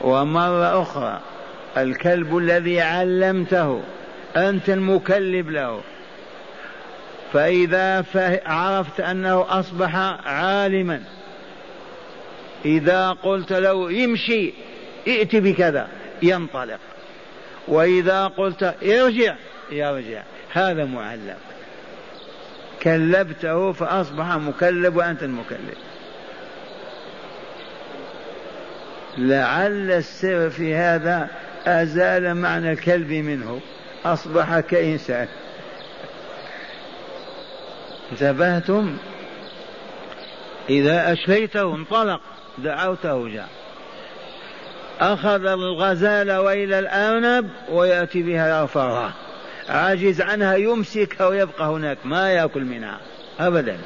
ومرة 0.00 0.82
أخرى 0.82 1.20
الكلب 1.76 2.36
الذي 2.36 2.80
علمته 2.80 3.82
أنت 4.36 4.70
المكلب 4.70 5.50
له. 5.50 5.80
فإذا 7.32 8.04
عرفت 8.46 9.00
أنه 9.00 9.46
أصبح 9.48 9.96
عالما 10.26 11.02
إذا 12.64 13.10
قلت 13.10 13.52
له 13.52 13.92
يمشي 13.92 14.52
ائت 15.08 15.36
بكذا 15.36 15.88
ينطلق. 16.22 16.80
وإذا 17.68 18.26
قلت 18.26 18.62
ارجع 18.82 19.34
يرجع. 19.70 20.22
هذا 20.52 20.84
معلم 20.84 21.36
كلبته 22.82 23.72
فأصبح 23.72 24.36
مكلب 24.36 24.96
وأنت 24.96 25.22
المكلب. 25.22 25.74
لعل 29.18 29.90
السر 29.90 30.50
في 30.50 30.74
هذا 30.74 31.28
أزال 31.66 32.34
معنى 32.34 32.72
الكلب 32.72 33.12
منه. 33.12 33.60
أصبح 34.04 34.60
كإنسان. 34.60 35.28
انتبهتم؟ 38.12 38.96
إذا 40.70 41.12
أشفيته 41.12 41.74
انطلق 41.74 42.20
دعوته 42.58 43.28
جاء. 43.28 43.48
أخذ 45.00 45.46
الغزال 45.46 46.32
وإلى 46.32 46.78
الأرنب 46.78 47.50
ويأتي 47.70 48.22
بها 48.22 48.60
يرفعها 48.60 49.12
عاجز 49.68 50.20
عنها 50.20 50.54
يمسكها 50.54 51.26
ويبقى 51.26 51.66
هناك 51.66 51.98
ما 52.04 52.32
يأكل 52.32 52.64
منها 52.64 53.00
أبدا. 53.40 53.78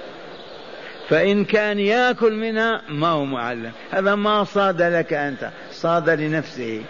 فإن 1.12 1.44
كان 1.44 1.78
يأكل 1.78 2.32
منها 2.32 2.82
ما 2.88 3.08
هو 3.08 3.24
معلم. 3.24 3.72
هذا 3.90 4.14
ما 4.14 4.44
صاد 4.44 4.82
لك 4.82 5.12
أنت 5.12 5.50
صاد 5.70 6.10
لنفسه. 6.10 6.82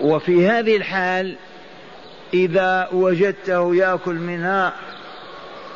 وفي 0.00 0.48
هذه 0.48 0.76
الحال 0.76 1.36
إذا 2.34 2.88
وجدته 2.92 3.74
يأكل 3.74 4.14
منها 4.14 4.72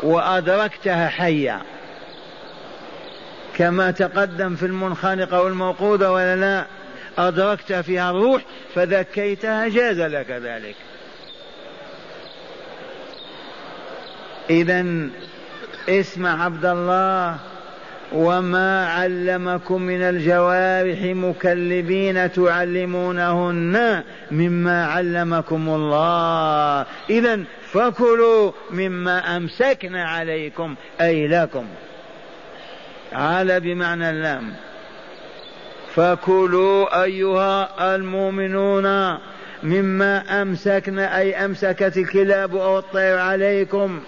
وأدركتها 0.02 1.09
حية 1.09 1.62
كما 3.56 3.90
تقدم 3.90 4.56
في 4.56 4.66
المنخنقة 4.66 5.42
والموقودة 5.42 6.12
ولا 6.12 6.37
لا 6.37 6.66
أدركت 7.18 7.73
فيها 7.73 8.11
الروح 8.11 8.42
فذكيتها 8.75 9.68
جاز 9.68 10.00
لك 10.00 10.30
ذلك. 10.30 10.76
إذا 14.50 15.11
اسمع 15.89 16.45
عبد 16.45 16.65
الله. 16.65 17.37
وما 18.13 18.87
علمكم 18.89 19.83
من 19.83 20.03
الجوارح 20.03 20.99
مكلبين 21.03 22.33
تعلمونهن 22.33 24.03
مما 24.31 24.87
علمكم 24.87 25.69
الله. 25.69 26.87
اذا 27.11 27.40
فكلوا 27.73 28.53
مما 28.71 29.37
امسكنا 29.37 30.05
عليكم 30.05 30.75
اي 31.01 31.29
لكم 31.29 31.64
على 33.12 33.61
بمعنى 33.61 34.11
اللام. 34.11 34.53
فكلوا 35.95 37.03
أيها 37.05 37.95
المؤمنون 37.95 39.19
مما 39.62 40.43
امسكنا 40.43 41.19
أي 41.19 41.45
أمسكت 41.45 41.97
الكلاب 41.97 42.57
أو 42.57 42.79
الطير 42.79 43.19
عليكم. 43.19 44.01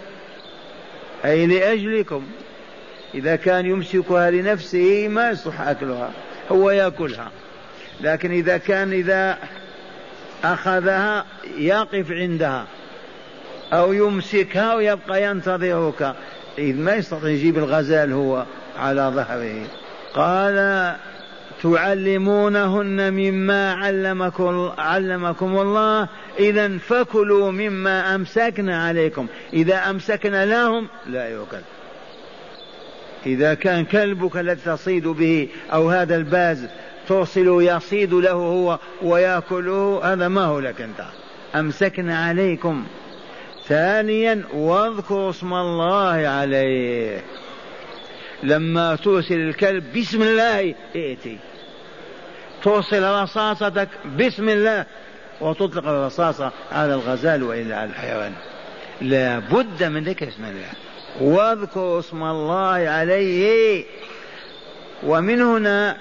أي 1.24 1.46
لأجلكم. 1.46 2.26
إذا 3.14 3.36
كان 3.36 3.66
يمسكها 3.66 4.30
لنفسه 4.30 5.08
ما 5.08 5.30
يصح 5.30 5.60
أكلها 5.60 6.10
هو 6.52 6.70
يأكلها. 6.70 7.30
لكن 8.00 8.30
إذا 8.30 8.56
كان 8.56 8.92
إذا 8.92 9.38
أخذها 10.44 11.26
يقف 11.56 12.10
عندها 12.10 12.66
أو 13.72 13.92
يمسكها 13.92 14.74
ويبقى 14.74 15.22
ينتظرك. 15.22 16.14
إذ 16.58 16.76
ما 16.76 16.94
يستطيع 16.94 17.30
يجيب 17.30 17.58
الغزال 17.58 18.12
هو 18.12 18.44
على 18.78 19.12
ظهره. 19.14 19.66
قال 20.14 20.94
تعلمونهن 21.62 23.12
مما 23.12 23.72
علمكم 23.72 24.72
علمكم 24.78 25.58
الله. 25.58 26.08
إذا 26.38 26.78
فكلوا 26.78 27.50
مما 27.50 28.14
أمسكنا 28.14 28.84
عليكم. 28.84 29.26
إذا 29.52 29.90
أمسكنا 29.90 30.46
لهم 30.46 30.88
لا 31.06 31.28
يؤكل. 31.28 31.60
إذا 33.26 33.54
كان 33.54 33.84
كلبك 33.84 34.36
الذي 34.36 34.60
تصيد 34.64 35.08
به 35.08 35.48
أو 35.72 35.90
هذا 35.90 36.16
الباز 36.16 36.66
توصل 37.08 37.62
يصيد 37.62 38.14
له 38.14 38.32
هو 38.32 38.78
ويأكله 39.02 40.00
هذا 40.04 40.28
ما 40.28 40.44
هو 40.44 40.60
لك 40.60 40.80
أنت. 40.80 41.04
أمسكنا 41.54 42.24
عليكم. 42.24 42.84
ثانيا 43.68 44.42
واذكروا 44.54 45.30
اسم 45.30 45.54
الله 45.54 46.28
عليه. 46.28 47.22
لما 48.42 48.96
ترسل 48.96 49.34
الكلب 49.34 49.84
بسم 49.96 50.22
الله 50.22 50.74
ائتي. 50.96 51.38
توصل 52.62 53.02
رصاصتك. 53.02 53.88
بسم 54.18 54.48
الله. 54.48 54.86
وتطلق 55.40 55.88
الرصاصة 55.88 56.50
على 56.72 56.94
الغزال 56.94 57.42
وإلا 57.42 57.76
على 57.76 57.90
الحيوان. 57.90 58.32
لا 59.00 59.38
بد 59.38 59.84
من 59.84 60.04
ذكر 60.04 60.28
اسم 60.28 60.44
الله. 60.44 60.70
واذكروا 61.20 62.00
اسم 62.00 62.22
الله 62.22 62.88
عليه. 62.88 63.84
ومن 65.02 65.42
هنا 65.42 65.96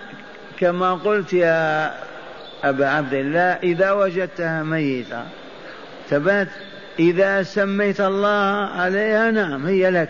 كما 0.59 0.93
قلت 0.93 1.33
يا 1.33 1.93
أبا 2.63 2.89
عبد 2.89 3.13
الله 3.13 3.57
إذا 3.63 3.91
وجدتها 3.91 4.63
ميتة 4.63 5.23
ثبات 6.09 6.47
إذا 6.99 7.43
سميت 7.43 8.01
الله 8.01 8.69
عليها 8.75 9.31
نعم 9.31 9.65
هي 9.65 9.89
لك. 9.89 10.09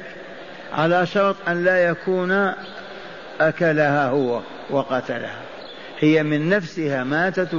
على 0.74 1.06
شرط 1.06 1.36
أن 1.48 1.64
لا 1.64 1.86
يكون 1.86 2.54
أكلها 3.40 4.10
هو 4.10 4.42
وقتلها. 4.70 5.41
هي 6.02 6.24
من 6.24 6.50
نفسها 6.50 7.04
ماتت 7.04 7.54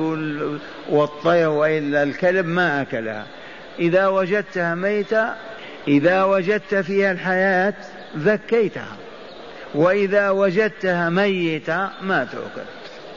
والطير 0.91 1.49
وإلا 1.49 2.03
الكلب 2.03 2.47
ما 2.47 2.83
أكلها. 2.83 3.27
إذا 3.79 4.07
وجدتها 4.07 4.75
ميتة 4.75 5.35
إذا 5.89 6.25
وجدت 6.25 6.75
فيها 6.75 7.13
الحياة 7.13 7.75
ذكيتها. 8.17 8.97
وإذا 9.75 10.31
وجدتها 10.31 11.11
ميتة 11.11 11.89
ما 12.03 12.25
تؤكل. 12.25 12.67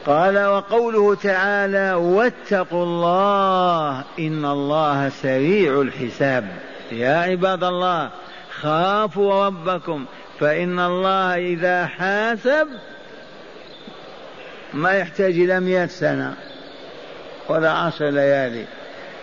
قال 0.06 0.46
وقوله 0.46 1.14
تعالى 1.14 1.94
واتقوا 1.94 2.84
الله 2.84 4.04
إن 4.18 4.44
الله 4.44 5.08
سريع 5.08 5.80
الحساب. 5.80 6.48
يا 6.92 7.16
عباد 7.16 7.64
الله 7.64 8.10
خافوا 8.60 9.46
ربكم 9.46 10.04
فإن 10.40 10.80
الله 10.80 11.36
إذا 11.36 11.86
حاسب 11.86 12.68
ما 14.76 14.92
يحتاج 14.92 15.32
إلى 15.32 15.60
مئة 15.60 15.86
سنة 15.86 16.34
ولا 17.48 17.70
عشر 17.70 18.10
ليالي. 18.10 18.64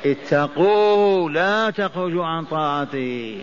اتقوه 0.06 1.32
لا 1.32 1.70
تخرجوا 1.70 2.26
عن 2.26 2.46
طاعته. 2.46 3.42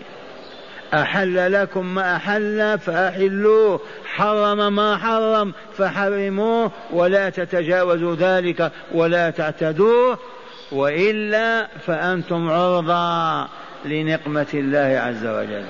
أحل 0.93 1.53
لكم 1.53 1.85
ما 1.85 2.15
أحل 2.15 2.79
فأحلوه. 2.79 3.79
حرم 4.05 4.75
ما 4.75 4.97
حرم 4.97 5.53
فحرموه. 5.77 6.71
ولا 6.91 7.29
تتجاوزوا 7.29 8.15
ذلك 8.15 8.71
ولا 8.91 9.29
تعتدوه. 9.29 10.17
وإلا 10.71 11.67
فأنتم 11.85 12.49
عرضة 12.49 13.47
لنقمة 13.85 14.47
الله 14.53 14.99
عز 14.99 15.25
وجل. 15.25 15.65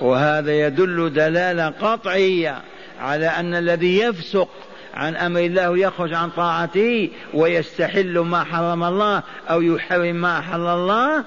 وهذا 0.00 0.52
يدل 0.52 1.12
دلالة 1.12 1.68
قطعية 1.68 2.62
على 3.00 3.26
أن 3.26 3.54
الذي 3.54 3.98
يفسق 3.98 4.48
عن 4.98 5.16
أمر 5.16 5.40
الله 5.40 5.78
يخرج 5.78 6.14
عن 6.14 6.30
طاعته 6.30 7.10
ويستحل 7.34 8.18
ما 8.18 8.44
حرم 8.44 8.84
الله 8.84 9.22
أو 9.50 9.62
يحرم 9.62 10.16
ما 10.16 10.38
أحل 10.38 10.66
الله 10.66 11.24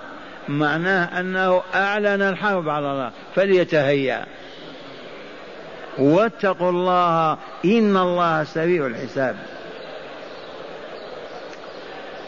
معناه 0.49 1.19
أنه 1.19 1.61
أعلن 1.75 2.21
الحرب 2.21 2.69
على 2.69 2.91
الله 2.91 3.11
فليتهيأ. 3.35 4.25
واتقوا 5.97 6.69
الله 6.69 7.37
إن 7.65 7.97
الله 7.97 8.43
سريع 8.43 8.85
الحساب. 8.85 9.35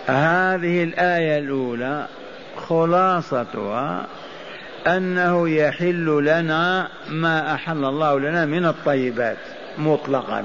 هذه 0.06 0.84
الآية 0.84 1.38
الأولى 1.40 2.08
خلاصتها 2.68 4.08
أنه 4.88 5.50
يحل 5.50 6.24
لنا 6.26 6.88
ما 7.10 7.54
أحل 7.54 7.86
الله 7.86 8.20
لنا 8.20 8.46
من 8.46 8.66
الطيبات 8.66 9.38
مطلقا. 9.78 10.44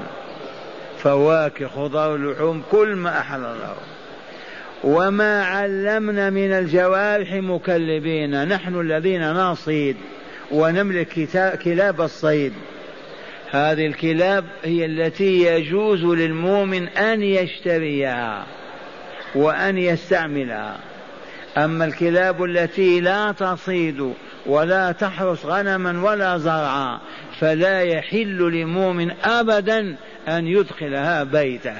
فواكه 0.98 1.68
خضار 1.68 2.16
لحوم 2.16 2.62
كل 2.70 2.96
ما 2.96 3.18
أحل 3.18 3.44
الله. 3.44 3.76
وما 4.84 5.44
علمنا 5.44 6.30
من 6.30 6.52
الجوارح 6.52 7.32
مكلبين 7.32 8.48
نحن 8.48 8.80
الذين 8.80 9.32
نصيد 9.32 9.96
ونملك 10.50 11.28
كلاب 11.64 12.00
الصيد. 12.00 12.52
هذه 13.50 13.86
الكلاب 13.86 14.44
هي 14.64 14.84
التي 14.84 15.42
يجوز 15.42 16.04
للمؤمن 16.04 16.88
أن 16.88 17.22
يشتريها 17.22 18.46
وأن 19.34 19.78
يستعملها. 19.78 20.76
أما 21.56 21.84
الكلاب 21.84 22.44
التي 22.44 23.00
لا 23.00 23.32
تصيد 23.32 24.12
ولا 24.48 24.92
تحرس 24.92 25.46
غنما 25.46 26.10
ولا 26.10 26.38
زرعا 26.38 27.00
فلا 27.40 27.82
يحل 27.82 28.38
لمؤمن 28.38 29.10
أبدا 29.10 29.96
أن 30.28 30.46
يدخلها 30.46 31.24
بيته. 31.24 31.74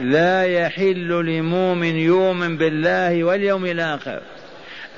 لا 0.00 0.44
يحل 0.44 1.08
لمؤمن 1.08 1.96
يؤمن 1.96 2.56
بالله 2.56 3.24
واليوم 3.24 3.66
الآخر 3.66 4.20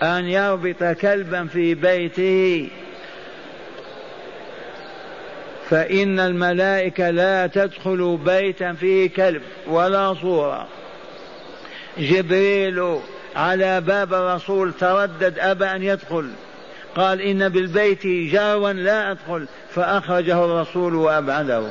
أن 0.03 0.25
يربط 0.25 0.85
كلبا 0.85 1.47
في 1.47 1.75
بيته. 1.75 2.69
فإن 5.69 6.21
الملائكة 6.21 7.11
لا 7.11 7.47
تدخل 7.47 8.19
بيتا 8.25 8.73
فيه 8.73 9.11
كلب 9.11 9.43
ولا 9.66 10.14
صورة. 10.14 10.69
جبريل 11.99 12.99
على 13.37 13.81
باب 13.81 14.14
الرسول 14.14 14.73
تردد 14.73 15.38
أبى 15.38 15.64
أن 15.64 15.83
يدخل. 15.83 16.31
قال 16.96 17.20
إن 17.20 17.48
بالبيت 17.48 18.07
جارا 18.07 18.72
لا 18.72 19.11
أدخل 19.11 19.46
فأخرجه 19.74 20.44
الرسول 20.44 20.94
وأبعده. 20.94 21.62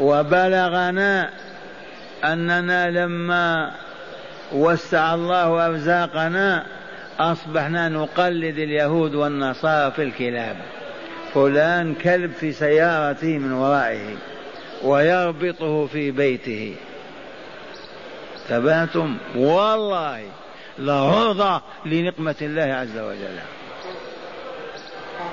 وبلغنا 0.00 1.30
أننا 2.24 2.90
لما 2.90 3.72
وسع 4.52 5.14
الله 5.14 5.66
أرزاقنا 5.66 6.66
أصبحنا 7.18 7.88
نقلد 7.88 8.58
اليهود 8.58 9.14
والنصارى 9.14 9.90
في 9.90 10.02
الكلاب. 10.02 10.56
فلان 11.34 11.94
كلب 11.94 12.32
في 12.32 12.52
سيارته 12.52 13.38
من 13.38 13.52
ورائه 13.52 14.16
ويربطه 14.82 15.86
في 15.86 16.10
بيته. 16.10 16.76
تباتم 18.48 19.16
والله. 19.36 20.22
لعرضة 20.80 21.62
لنقمة 21.86 22.34
الله 22.42 22.62
عز 22.62 22.98
وجل. 22.98 23.38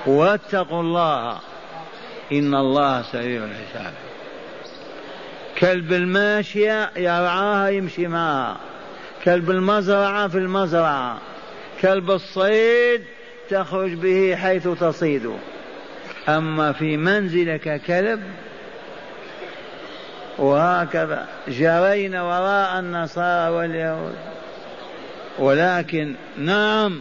واتقوا 0.05 0.81
الله. 0.81 1.39
إن 2.31 2.55
الله 2.55 3.01
سريع 3.01 3.43
الحساب. 3.43 3.93
كلب 5.60 5.93
الماشية 5.93 6.91
يرعاها 6.97 7.69
يمشي 7.69 8.07
معها. 8.07 8.57
كلب 9.23 9.51
المزرعة 9.51 10.27
في 10.27 10.38
المزرعة. 10.38 11.17
كلب 11.81 12.12
الصيد 12.12 13.03
تخرج 13.49 13.93
به 13.93 14.36
حيث 14.36 14.67
تصيد. 14.67 15.31
أما 16.29 16.71
في 16.71 16.97
منزلك 16.97 17.81
كلب 17.88 18.23
وهكذا. 20.38 21.27
جرينا 21.47 22.23
وراء 22.23 22.79
النصارى 22.79 23.49
واليهود. 23.49 24.15
ولكن 25.39 26.15
نعم. 26.38 27.00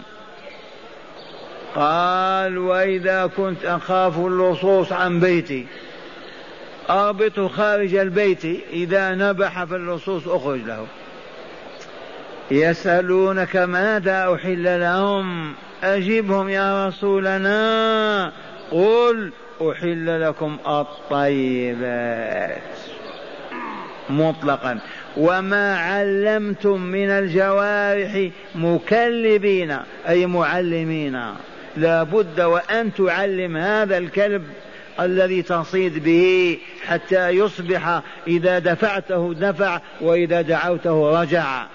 قال 1.74 2.58
وإذا 2.58 3.30
كنت 3.36 3.64
أخاف 3.64 4.18
اللصوص 4.18 4.92
عن 4.92 5.20
بيتي 5.20 5.66
أربط 6.90 7.40
خارج 7.40 7.94
البيت 7.94 8.44
إذا 8.72 9.14
نبح 9.14 9.64
في 9.64 9.76
اللصوص 9.76 10.28
أخرج 10.28 10.60
له. 10.60 10.86
يسألونك 12.50 13.56
ماذا 13.56 14.34
أحل 14.34 14.80
لهم؟ 14.80 15.54
أجبهم 15.84 16.48
يا 16.48 16.86
رسولنا. 16.88 18.32
قل 18.70 19.32
أحل 19.62 20.22
لكم 20.22 20.58
الطيبات. 20.66 22.62
مطلقا. 24.10 24.78
وما 25.16 25.78
علمتم 25.78 26.80
من 26.80 27.10
الجوارح 27.10 28.28
مكلبين 28.54 29.78
أي 30.08 30.26
معلمين. 30.26 31.22
لا 31.76 32.02
بد 32.02 32.40
وأن 32.40 32.94
تعلم 32.94 33.56
هذا 33.56 33.98
الكلب 33.98 34.44
الذي 35.00 35.42
تصيد 35.42 36.04
به 36.04 36.58
حتى 36.86 37.30
يصبح 37.30 38.02
إذا 38.26 38.58
دفعته 38.58 39.34
دفع 39.34 39.80
وإذا 40.00 40.40
دعوته 40.40 41.22
رجع. 41.22 41.66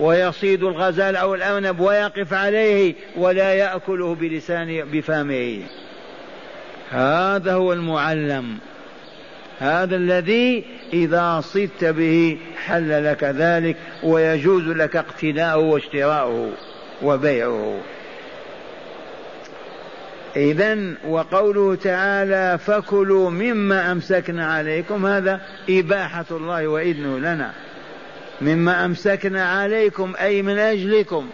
ويصيد 0.00 0.62
الغزال 0.62 1.16
أو 1.16 1.34
الأرنب 1.34 1.80
ويقف 1.80 2.34
عليه 2.34 2.94
ولا 3.16 3.54
يأكله 3.54 4.14
بلسان 4.14 4.90
بفمه. 4.92 5.62
هذا 6.90 7.52
هو 7.52 7.72
المعلم. 7.72 8.58
هذا 9.60 9.96
الذي 9.96 10.64
إذا 10.92 11.40
صدت 11.40 11.84
به 11.84 12.38
حل 12.56 13.04
لك 13.04 13.24
ذلك 13.24 13.76
ويجوز 14.02 14.62
لك 14.68 14.96
اقتناؤه 14.96 15.64
واشتراؤه 15.64 16.52
وبيعه. 17.02 17.80
إذا 20.36 20.78
وقوله 21.08 21.74
تعالى 21.74 22.58
فكلوا 22.58 23.30
مما 23.30 23.92
أمسكنا 23.92 24.46
عليكم 24.46 25.06
هذا 25.06 25.40
إباحة 25.70 26.24
الله 26.30 26.68
وإذنه 26.68 27.18
لنا. 27.18 27.52
مما 28.40 28.84
أمسكنا 28.84 29.48
عليكم 29.48 30.12
أي 30.20 30.42
من 30.42 30.58
أجلكم 30.58 31.30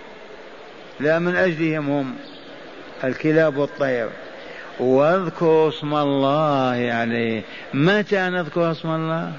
لا 1.01 1.19
من 1.19 1.37
أجلهم 1.37 1.91
هم 1.91 2.15
الكلاب 3.05 3.57
والطير. 3.57 4.09
واذكروا 4.81 5.69
اسم 5.69 5.95
الله 5.95 6.93
عليه. 6.93 7.43
متى 7.75 8.19
نذكر 8.19 8.71
اسم 8.71 8.89
الله؟ 8.89 9.33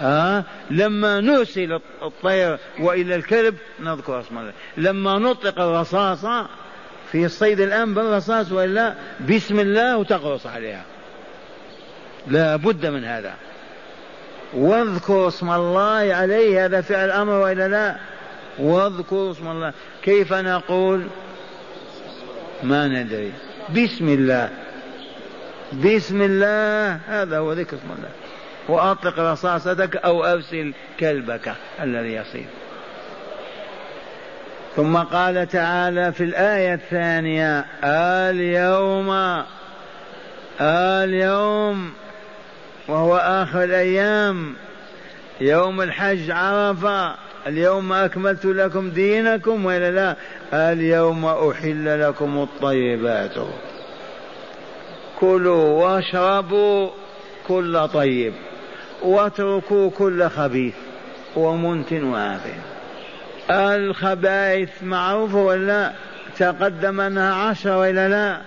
ها؟ 0.00 0.44
لما 0.70 1.20
نرسل 1.20 1.80
الطير 2.02 2.58
وإلى 2.80 3.14
الكلب 3.14 3.56
نذكر 3.80 4.20
اسم 4.20 4.38
الله. 4.38 4.52
لما 4.76 5.18
نطلق 5.18 5.60
الرصاصه 5.60 6.46
في 7.12 7.28
صيد 7.28 7.60
الآن 7.60 7.94
بالرصاص 7.94 8.52
وإلا 8.52 8.94
بسم 9.28 9.60
الله 9.60 9.96
وتقرص 9.96 10.46
عليها. 10.46 10.84
لا 12.26 12.56
بد 12.56 12.86
من 12.86 13.04
هذا. 13.04 13.34
واذكروا 14.54 15.28
اسم 15.28 15.50
الله 15.50 16.14
عليه 16.14 16.64
هذا 16.64 16.80
فعل 16.80 17.10
أمر 17.10 17.32
وإلا 17.32 17.68
لا؟ 17.68 17.96
واذكروا 18.58 19.32
اسم 19.32 19.48
الله. 19.48 19.72
كيف 20.02 20.32
نقول؟ 20.32 21.06
ما 22.62 22.88
ندري. 22.88 23.32
بسم 23.76 24.08
الله. 24.08 24.50
بسم 25.72 26.22
الله. 26.22 27.00
هذا 27.08 27.38
هو 27.38 27.52
ذكر 27.52 27.76
اسم 27.76 27.92
الله. 27.98 28.10
وأطلق 28.68 29.18
رصاصتك 29.18 29.96
أو 29.96 30.24
أرسل 30.24 30.72
كلبك 31.00 31.52
الذي 31.80 32.14
يصيد 32.14 32.46
ثم 34.76 34.96
قال 34.96 35.48
تعالى 35.48 36.12
في 36.12 36.24
الآية 36.24 36.74
الثانية 36.74 37.64
اليوم 37.84 39.42
اليوم 40.60 41.92
وهو 42.88 43.16
آخر 43.16 43.64
الأيام 43.64 44.54
يوم 45.40 45.80
الحج 45.80 46.30
عرفة. 46.30 47.29
اليوم 47.46 47.92
أكملت 47.92 48.44
لكم 48.44 48.90
دينكم 48.90 49.66
وإلا 49.66 49.90
لا؟ 49.90 50.16
اليوم 50.72 51.24
أحل 51.24 52.00
لكم 52.00 52.38
الطيبات. 52.38 53.34
كلوا 55.20 55.84
واشربوا 55.84 56.90
كل 57.48 57.88
طيب 57.88 58.32
واتركوا 59.02 59.90
كل 59.90 60.28
خبيث 60.28 60.74
ومنتن 61.36 62.04
وآثم 62.04 62.60
الخبائث 63.50 64.82
معروفة 64.82 65.38
ولا؟ 65.38 65.92
تقدم 66.38 67.00
أنها 67.00 67.34
عشرة 67.34 67.78
وإلا 67.78 68.08
لا؟ 68.08 68.40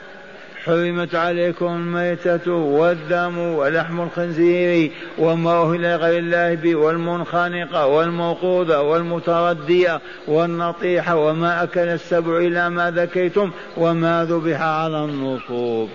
حرمت 0.65 1.15
عليكم 1.15 1.65
الميتة 1.65 2.51
والدم 2.51 3.37
ولحم 3.37 4.01
الخنزير 4.01 4.91
وما 5.17 5.61
أهل 5.61 5.85
غير 5.85 6.19
الله 6.19 6.55
به 6.55 6.75
والمنخنقة 6.75 7.85
والموقوذة 7.85 8.79
والمتردية 8.81 10.01
والنطيحة 10.27 11.15
وما 11.15 11.63
أكل 11.63 11.79
السبع 11.79 12.37
إلا 12.37 12.69
ما 12.69 12.91
ذكيتم 12.91 13.51
وما 13.77 14.25
ذبح 14.25 14.61
على 14.61 15.05
النصوب. 15.05 15.89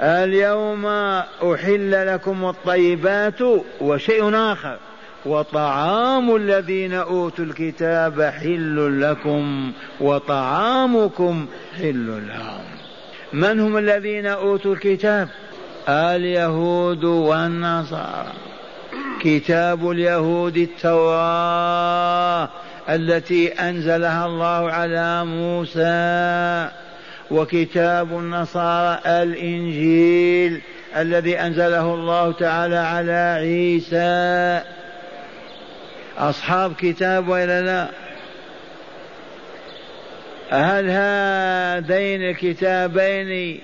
اليوم 0.00 0.86
أحل 0.86 2.14
لكم 2.14 2.44
الطيبات 2.44 3.40
وشيء 3.80 4.34
آخر 4.34 4.76
وطعام 5.26 6.36
الذين 6.36 6.94
أوتوا 6.94 7.44
الكتاب 7.44 8.22
حل 8.22 9.00
لكم 9.00 9.72
وطعامكم 10.00 11.46
حل 11.78 12.06
لهم. 12.28 12.81
من 13.32 13.60
هم 13.60 13.78
الذين 13.78 14.26
أوتوا 14.26 14.74
الكتاب؟ 14.74 15.28
اليهود 15.88 17.04
والنصارى. 17.04 18.32
كتاب 19.20 19.90
اليهود 19.90 20.56
التوراة 20.56 22.48
التي 22.88 23.48
أنزلها 23.48 24.26
الله 24.26 24.70
على 24.72 25.24
موسى. 25.24 26.68
وكتاب 27.30 28.18
النصارى 28.18 29.00
الإنجيل 29.06 30.60
الذي 30.96 31.38
أنزله 31.40 31.94
الله 31.94 32.32
تعالى 32.32 32.76
على 32.76 33.36
عيسى. 33.40 34.60
أصحاب 36.18 36.72
كتاب 36.74 37.28
وإلا 37.28 37.62
لا؟ 37.62 37.88
هل 40.52 40.90
هذين 40.90 42.22
الكتابين 42.22 43.60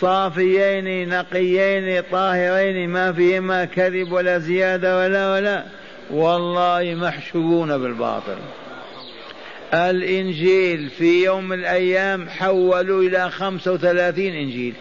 صافيين 0.00 1.08
نقيين 1.08 2.02
طاهرين 2.12 2.90
ما 2.90 3.12
فيهما 3.12 3.64
كذب 3.64 4.12
ولا 4.12 4.38
زيادة 4.38 4.98
ولا 4.98 5.32
ولا؟ 5.32 5.64
والله 6.10 6.94
محشوون 6.94 7.78
بالباطل. 7.78 8.36
الإنجيل 9.74 10.90
في 10.90 11.24
يوم 11.24 11.48
من 11.48 11.58
الأيام 11.58 12.28
حولوا 12.28 13.02
إلى 13.02 13.30
خمسة 13.30 13.72
وثلاثين 13.72 14.34
إنجيل. 14.34 14.74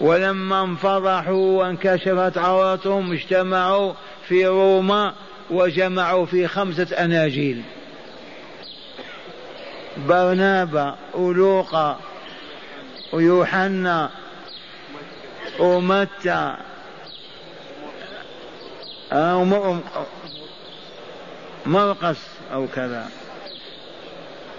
ولما 0.00 0.64
انفضحوا 0.64 1.58
وانكشفت 1.58 2.38
عورتهم 2.38 3.12
اجتمعوا 3.12 3.92
في 4.28 4.46
روما 4.46 5.14
وجمعوا 5.50 6.26
في 6.26 6.48
خمسة 6.48 6.96
أناجيل. 7.04 7.62
برنابا 9.96 10.96
ولوقا 11.14 12.00
ويوحنا 13.12 14.10
ومتى. 15.58 16.56
أو 19.12 19.44
مرقس 21.66 22.16
أو 22.52 22.66
كذا. 22.66 23.08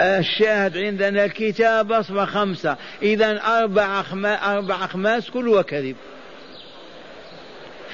الشاهد 0.01 0.77
عندنا 0.77 1.25
الكتاب 1.25 1.91
أصبح 1.91 2.23
خمسة. 2.23 2.77
إذا 3.01 3.41
أربع 3.41 4.03
أربع 4.25 4.85
أخماس 4.85 5.29
كلها 5.29 5.61
كذب 5.61 5.95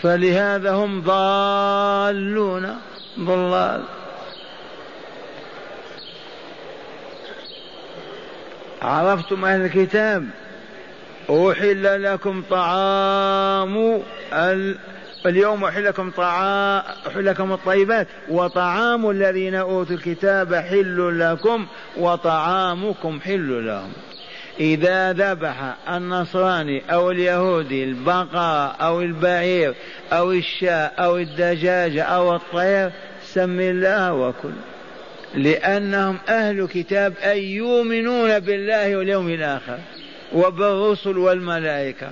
فلهذا 0.01 0.71
هم 0.71 1.01
ضالون. 1.01 2.77
ضلال. 3.19 3.83
عرفتم 8.81 9.45
أهل 9.45 9.61
الكتاب؟ 9.61 10.25
أحل 11.29 12.03
لكم 12.03 12.43
طعام 12.49 14.01
ال... 14.33 14.77
اليوم 15.25 15.63
أحل 15.63 15.85
لكم 15.85 16.11
طعام 16.11 16.83
أحل 17.07 17.25
لكم 17.25 17.51
الطيبات 17.51 18.07
وطعام 18.29 19.09
الذين 19.09 19.55
أوتوا 19.55 19.95
الكتاب 19.95 20.55
حل 20.55 21.19
لكم 21.19 21.65
وطعامكم 21.97 23.19
حل 23.19 23.65
لهم. 23.65 23.91
إذا 24.59 25.13
ذبح 25.13 25.75
النصراني 25.89 26.83
أو 26.93 27.11
اليهودي 27.11 27.83
البقرة 27.83 28.67
أو 28.67 29.01
البعير 29.01 29.73
أو 30.11 30.31
الشاة 30.31 30.91
أو 30.99 31.17
الدجاجة 31.17 32.03
أو 32.03 32.35
الطير 32.35 32.91
سم 33.23 33.59
الله 33.59 34.13
وكل. 34.13 34.70
لأنهم 35.35 36.17
أهل 36.29 36.67
كتاب 36.67 37.13
أي 37.23 37.51
يؤمنون 37.51 38.39
بالله 38.39 38.95
واليوم 38.95 39.29
الآخر 39.29 39.77
وبالرسل 40.33 41.17
والملائكة. 41.17 42.11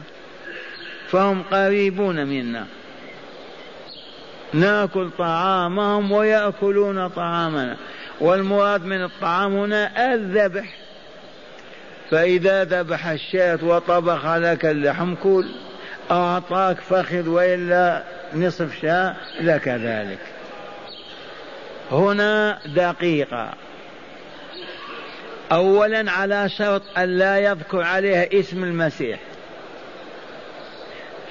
فهم 1.08 1.44
قريبون 1.44 2.26
منا. 2.26 2.66
نأكل 4.54 5.10
طعامهم 5.18 6.12
ويأكلون 6.12 7.08
طعامنا. 7.08 7.78
والمراد 8.20 8.86
من 8.86 9.04
الطعام 9.04 9.56
هنا 9.56 10.14
الذبح. 10.14 10.76
فإذا 12.12 12.64
ذبح 12.64 13.08
الشاة 13.08 13.60
وطبخ 13.64 14.26
لك 14.26 14.66
اللحم 14.66 15.16
كل 15.16 15.46
أعطاك 16.12 16.78
فخذ 16.80 17.30
وإلا 17.30 18.04
نصف 18.36 18.82
شاة 18.82 19.16
لك 19.42 19.68
ذلك. 19.68 20.39
هنا 21.92 22.60
دقيقة. 22.66 23.54
أولا 25.52 26.12
على 26.12 26.50
شرط 26.50 26.82
أن 26.98 27.18
لا 27.18 27.38
يذكر 27.38 27.82
عليها 27.82 28.40
اسم 28.40 28.64
المسيح. 28.64 29.20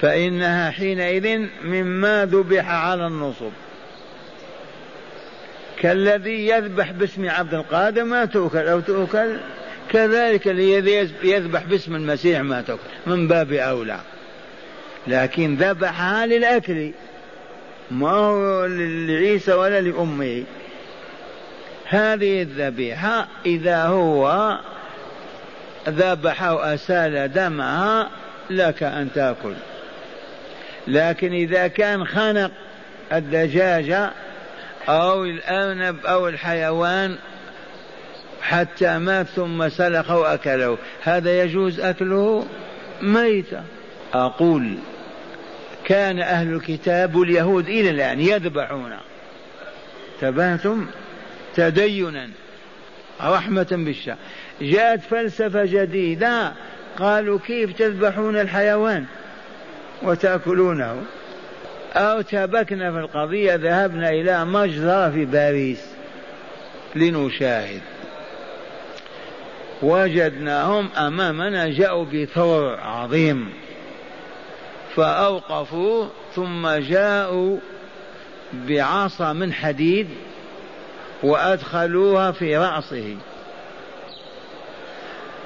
فإنها 0.00 0.70
حينئذ 0.70 1.46
مما 1.64 2.24
ذبح 2.24 2.70
على 2.70 3.06
النصب. 3.06 3.50
كالذي 5.80 6.48
يذبح 6.48 6.90
باسم 6.90 7.30
عبد 7.30 7.54
القادر 7.54 8.04
ما 8.04 8.24
تؤكل 8.24 8.68
أو 8.68 8.80
تؤكل. 8.80 9.36
كذلك 9.90 10.48
الذي 10.48 11.10
يذبح 11.22 11.62
باسم 11.62 11.94
المسيح 11.94 12.40
ما 12.40 12.62
تؤكل 12.62 12.82
من 13.06 13.28
باب 13.28 13.52
أولى. 13.52 14.00
لكن 15.06 15.56
ذبحها 15.56 16.26
للأكل. 16.26 16.92
ما 17.90 18.10
هو 18.10 18.66
لعيسى 18.66 19.52
ولا 19.52 19.80
لأمه 19.80 20.44
هذه 21.84 22.42
الذبيحة 22.42 23.28
إذا 23.46 23.84
هو 23.84 24.58
ذبح 25.88 26.42
وأسال 26.42 27.32
دمها 27.32 28.10
لك 28.50 28.82
أن 28.82 29.08
تأكل. 29.14 29.54
لكن 30.86 31.32
إذا 31.32 31.66
كان 31.66 32.06
خنق 32.06 32.50
الدجاجة 33.12 34.10
أو 34.88 35.24
الأرنب 35.24 36.06
أو 36.06 36.28
الحيوان 36.28 37.16
حتى 38.42 38.98
مات 38.98 39.26
ثم 39.26 39.68
سلخ 39.68 40.10
وأكله 40.10 40.78
هذا 41.02 41.42
يجوز 41.42 41.80
أكله؟ 41.80 42.46
ميتة. 43.02 43.62
أقول 44.14 44.74
كان 45.88 46.20
أهل 46.20 46.54
الكتاب 46.54 47.22
اليهود 47.22 47.68
إلى 47.68 47.90
الآن 47.90 48.20
يذبحون. 48.20 48.92
تبهتم؟ 50.20 50.86
تدينا. 51.54 52.28
رحمة 53.22 53.66
بالشام 53.70 54.16
جاءت 54.60 55.00
فلسفة 55.00 55.64
جديدة. 55.64 56.52
قالوا 56.98 57.38
كيف 57.46 57.72
تذبحون 57.72 58.40
الحيوان 58.40 59.04
وتأكلونه؟ 60.02 61.02
ارتبكنا 61.96 62.92
في 62.92 62.98
القضية 62.98 63.54
ذهبنا 63.54 64.08
إلى 64.08 64.44
مجزرة 64.44 65.10
في 65.10 65.24
باريس 65.24 65.86
لنشاهد. 66.94 67.80
وجدناهم 69.82 70.88
أمامنا 70.96 71.68
جاءوا 71.68 72.04
بثور 72.04 72.80
عظيم. 72.80 73.52
فأوقفوا 74.98 76.06
ثم 76.34 76.68
جاءوا 76.68 77.58
بعصا 78.52 79.32
من 79.32 79.52
حديد 79.52 80.08
وأدخلوها 81.22 82.32
في 82.32 82.56
رأسه. 82.56 83.16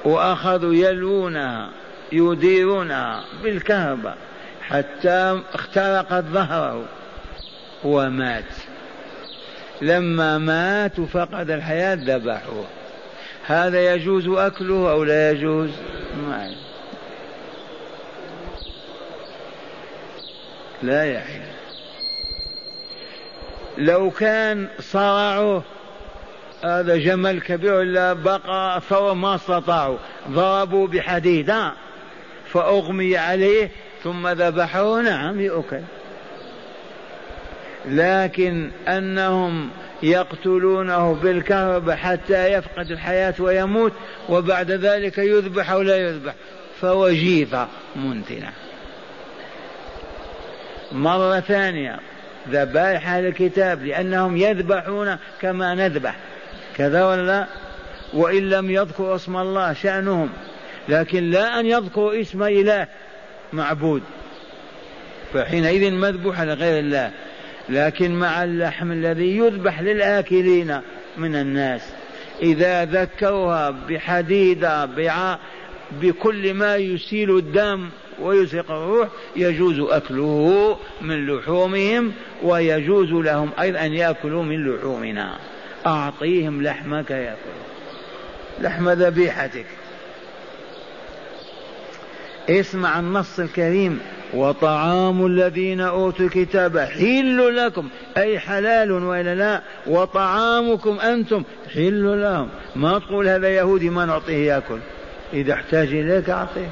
وأخذوا 0.05 0.73
يلونها 0.73 1.69
يديرونها 2.11 3.23
بالكهرباء 3.43 4.17
حتى 4.61 5.41
اخترقت 5.53 6.23
ظهره 6.23 6.85
ومات. 7.83 8.53
لما 9.81 10.37
مات 10.37 10.99
وفقد 10.99 11.49
الحياة 11.51 11.97
ذبحوه. 12.01 12.65
هذا 13.45 13.93
يجوز 13.93 14.27
أكله 14.27 14.91
أو 14.91 15.03
لا 15.03 15.31
يجوز؟ 15.31 15.69
ما 16.27 16.55
لا 20.83 21.13
يحل 21.13 21.41
لو 23.77 24.11
كان 24.11 24.67
صرعوه 24.79 25.63
هذا 26.63 26.97
جمل 26.97 27.41
كبير 27.41 27.73
ولا 27.73 28.13
بقى 28.13 28.81
ثور 28.89 29.13
ما 29.13 29.35
استطاعوا. 29.35 29.97
ضربوا 30.29 30.87
بحديدة 30.87 31.73
فأغمي 32.47 33.17
عليه 33.17 33.71
ثم 34.03 34.27
ذبحوه. 34.27 35.01
نعم 35.01 35.39
يؤكل. 35.39 35.81
لكن 37.85 38.71
أنهم 38.87 39.69
يقتلونه 40.03 41.13
بالكهرب 41.13 41.91
حتى 41.91 42.53
يفقد 42.53 42.91
الحياة 42.91 43.33
ويموت 43.39 43.93
وبعد 44.29 44.71
ذلك 44.71 45.17
يذبح 45.17 45.71
أو 45.71 45.81
لا 45.81 45.97
يذبح 45.97 46.33
فوجيفة 46.81 47.67
منتنة. 47.95 48.53
مرة 50.93 51.39
ثانية 51.39 51.99
ذبائح 52.49 53.09
أهل 53.09 53.25
الكتاب 53.25 53.83
لأنهم 53.83 54.37
يذبحون 54.37 55.17
كما 55.41 55.75
نذبح 55.75 56.15
كذا 56.75 57.05
ولا 57.05 57.47
وإن 58.13 58.49
لم 58.49 58.69
يذكروا 58.69 59.15
اسم 59.15 59.37
الله 59.37 59.73
شأنهم 59.73 60.29
لكن 60.89 61.29
لا 61.29 61.59
أن 61.59 61.65
يذكروا 61.65 62.21
اسم 62.21 62.43
إله 62.43 62.87
معبود 63.53 64.03
فحينئذ 65.33 65.91
مذبوح 65.91 66.41
لغير 66.41 66.79
الله 66.79 67.11
لكن 67.69 68.11
مع 68.19 68.43
اللحم 68.43 68.91
الذي 68.91 69.37
يذبح 69.37 69.81
للآكلين 69.81 70.81
من 71.17 71.35
الناس 71.35 71.81
إذا 72.41 72.85
ذكوها 72.85 73.69
بحديدة. 73.69 74.85
بكل 76.01 76.53
ما 76.53 76.75
يسيل 76.75 77.37
الدم 77.37 77.89
ويزهق 78.21 78.71
الروح 78.71 79.07
يجوز 79.35 79.79
أكله 79.79 80.77
من 81.01 81.27
لحومهم 81.27 82.11
ويجوز 82.43 83.11
لهم 83.11 83.49
أيضا 83.59 83.79
أن 83.79 83.93
يأكلوا 83.93 84.43
من 84.43 84.67
لحومنا. 84.67 85.37
أعطيهم 85.85 86.63
لحمك 86.63 87.11
يأكلوا 87.11 87.63
لحم 88.61 88.89
ذبيحتك. 88.89 89.65
اسمع 92.49 92.99
النص 92.99 93.39
الكريم. 93.39 93.99
وطعام 94.33 95.25
الذين 95.25 95.81
أوتوا 95.81 96.25
الكتاب 96.25 96.79
حل 96.79 97.57
لكم. 97.57 97.89
أي 98.17 98.39
حلال 98.39 98.91
وإلا 98.91 99.35
لا. 99.35 99.61
وطعامكم 99.87 100.99
أنتم 100.99 101.43
حل 101.73 102.21
لهم. 102.21 102.49
ما 102.75 102.99
تقول 102.99 103.27
هذا 103.27 103.49
يهودي 103.49 103.89
ما 103.89 104.05
نعطيه 104.05 104.47
يأكل. 104.53 104.79
إذا 105.33 105.53
احتاج 105.53 105.87
إليك 105.87 106.29
أعطيه. 106.29 106.69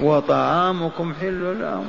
وطعامكم 0.00 1.14
حل 1.14 1.60
لهم 1.60 1.86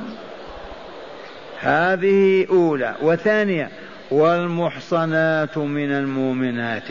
هذه 1.60 2.46
أولى. 2.50 2.94
وثانية 3.02 3.70
والمحصنات 4.10 5.58
من 5.58 5.92
المؤمنات. 5.92 6.88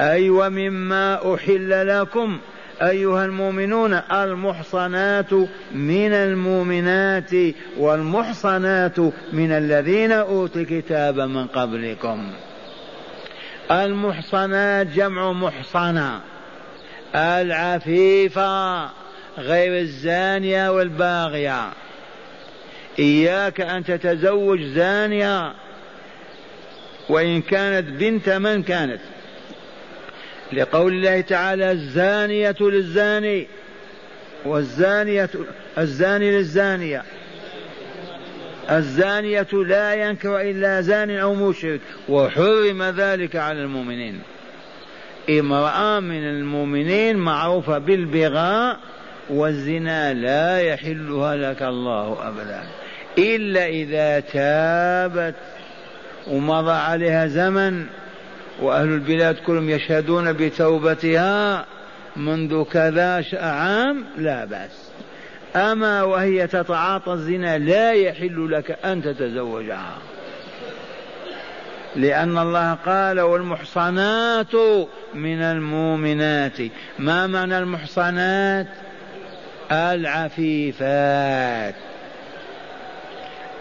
أي 0.00 0.30
ومما 0.30 1.34
أحل 1.34 2.00
لكم 2.00 2.38
أيها 2.82 3.24
المؤمنون 3.24 3.92
المحصنات 4.12 5.32
من 5.74 6.12
المؤمنات 6.12 7.30
والمحصنات 7.78 8.98
من 9.32 9.52
الذين 9.52 10.12
أوتوا 10.12 10.60
الكتاب 10.60 11.20
من 11.20 11.46
قبلكم. 11.46 12.32
المحصنات 13.70 14.86
جمع 14.86 15.32
محصنة. 15.32 16.20
العفيفة. 17.14 18.84
غير 19.38 19.80
الزانية 19.80 20.70
والباغية. 20.70 21.70
إياك 22.98 23.60
أن 23.60 23.84
تتزوج 23.84 24.62
زانية 24.62 25.52
وإن 27.08 27.42
كانت 27.42 27.88
بنت 27.88 28.28
من 28.28 28.62
كانت. 28.62 29.00
لقول 30.52 30.92
الله 30.92 31.20
تعالى 31.20 31.72
الزانية 31.72 32.56
للزاني 32.60 33.46
والزانية 34.44 35.28
الزاني 35.78 36.30
للزانية. 36.30 37.02
الزانية 38.70 39.46
لا 39.52 39.94
ينكر 39.94 40.40
إلا 40.40 40.80
زان 40.80 41.10
أو 41.10 41.34
مشرك 41.34 41.80
وحرم 42.08 42.82
ذلك 42.82 43.36
على 43.36 43.62
المؤمنين. 43.62 44.20
امرأة 45.30 46.00
من 46.00 46.24
المؤمنين 46.24 47.16
معروفة 47.16 47.78
بالبغاء 47.78 48.80
والزنا 49.30 50.14
لا 50.14 50.60
يحلها 50.60 51.36
لك 51.36 51.62
الله 51.62 52.28
أبدا. 52.28 52.62
إلا 53.18 53.66
إذا 53.66 54.20
تابت 54.20 55.34
ومضى 56.26 56.72
عليها 56.72 57.26
زمن 57.26 57.86
وأهل 58.62 58.88
البلاد 58.88 59.36
كلهم 59.36 59.70
يشهدون 59.70 60.32
بتوبتها 60.32 61.66
منذ 62.16 62.64
كذا 62.64 63.24
عام 63.32 64.04
لا 64.18 64.44
بأس. 64.44 64.90
أما 65.56 66.02
وهي 66.02 66.46
تتعاطى 66.46 67.12
الزنا 67.12 67.58
لا 67.58 67.92
يحل 67.92 68.52
لك 68.52 68.78
أن 68.84 69.02
تتزوجها. 69.02 69.98
لأن 71.96 72.38
الله 72.38 72.74
قال 72.74 73.20
والمحصنات 73.20 74.54
من 75.14 75.42
المؤمنات. 75.42 76.58
ما 76.98 77.26
معنى 77.26 77.58
المحصنات؟ 77.58 78.66
العفيفات 79.72 81.74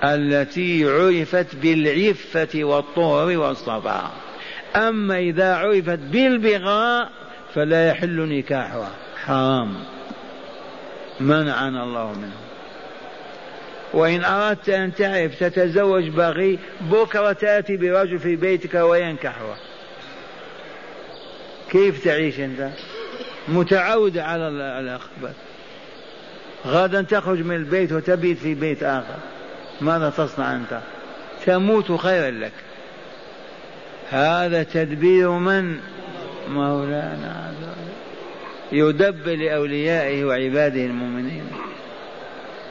التي 0.03 0.85
عرفت 0.85 1.55
بالعفة 1.55 2.63
والطهر 2.63 3.37
والصفاء 3.37 4.11
أما 4.75 5.19
إذا 5.19 5.55
عرفت 5.55 5.99
بالبغاء 5.99 7.09
فلا 7.55 7.87
يحل 7.87 8.37
نكاحها. 8.37 8.91
حرام. 9.25 9.75
منعنا 11.19 11.83
الله 11.83 12.13
منه. 12.13 12.37
وإن 13.93 14.23
أردت 14.23 14.69
أن 14.69 14.93
تعرف 14.93 15.39
تتزوج 15.39 16.09
بغي 16.09 16.59
بكرة 16.81 17.31
تأتي 17.31 17.77
برجل 17.77 18.19
في 18.19 18.35
بيتك 18.35 18.75
وينكحها. 18.75 19.57
كيف 21.71 22.03
تعيش 22.03 22.39
أنت؟ 22.39 22.69
متعود 23.47 24.17
على 24.17 24.47
الأخبار. 24.79 25.33
غدا 26.67 27.01
تخرج 27.01 27.41
من 27.41 27.55
البيت 27.55 27.91
وتبيت 27.91 28.37
في 28.37 28.53
بيت 28.53 28.83
آخر. 28.83 29.15
ماذا 29.81 30.09
تصنع 30.09 30.55
أنت؟ 30.55 30.79
تموت 31.45 31.91
خيرا 31.91 32.31
لك. 32.31 32.51
هذا 34.09 34.63
تدبير 34.63 35.31
من؟ 35.31 35.79
مولانا. 36.49 37.53
يدبر 38.71 39.35
لأوليائه 39.35 40.25
وعباده 40.25 40.85
المؤمنين. 40.85 41.43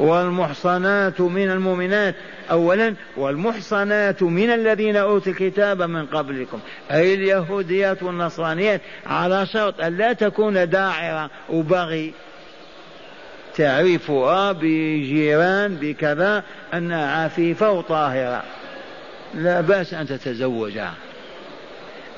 والمحصنات 0.01 1.21
من 1.21 1.51
المؤمنات. 1.51 2.15
أولا 2.51 2.95
والمحصنات 3.17 4.23
من 4.23 4.51
الذين 4.51 4.97
أوتوا 4.97 5.33
الكتاب 5.33 5.83
من 5.83 6.07
قبلكم. 6.07 6.61
أي 6.91 7.15
اليهوديات 7.15 8.03
والنصرانيات. 8.03 8.81
على 9.07 9.47
شرط 9.47 9.81
أن 9.81 9.97
لا 9.97 10.13
تكون 10.13 10.69
داعرة 10.69 11.31
وبغي. 11.49 12.13
تعرفها 13.59 14.53
بجيران 14.53 15.75
بكذا 15.75 16.43
أنها 16.75 17.25
عفيفة 17.25 17.71
وطاهرة. 17.71 18.43
لا 19.35 19.61
بأس 19.61 19.95
أن 19.95 20.07
تتزوجها 20.07 20.95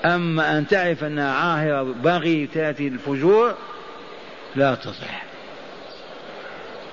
أما 0.05 0.59
أن 0.59 0.67
تعرف 0.67 1.05
أنها 1.05 1.33
عاهرة 1.33 1.83
بغي 1.83 2.47
تأتي 2.47 2.89
الفجور 2.89 3.55
لا 4.57 4.75
تصح. 4.75 5.23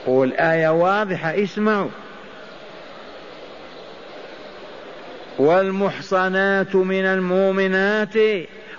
والآية 0.07 0.69
واضحة 0.69 1.43
اسمعوا. 1.43 1.89
والمحصنات 5.39 6.75
من 6.75 7.05
المؤمنات 7.05 8.15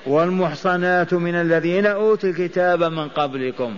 والمحصنات 0.06 1.14
من 1.14 1.34
الذين 1.34 1.86
أوتوا 1.86 2.28
الكتاب 2.28 2.82
من 2.82 3.08
قبلكم. 3.08 3.76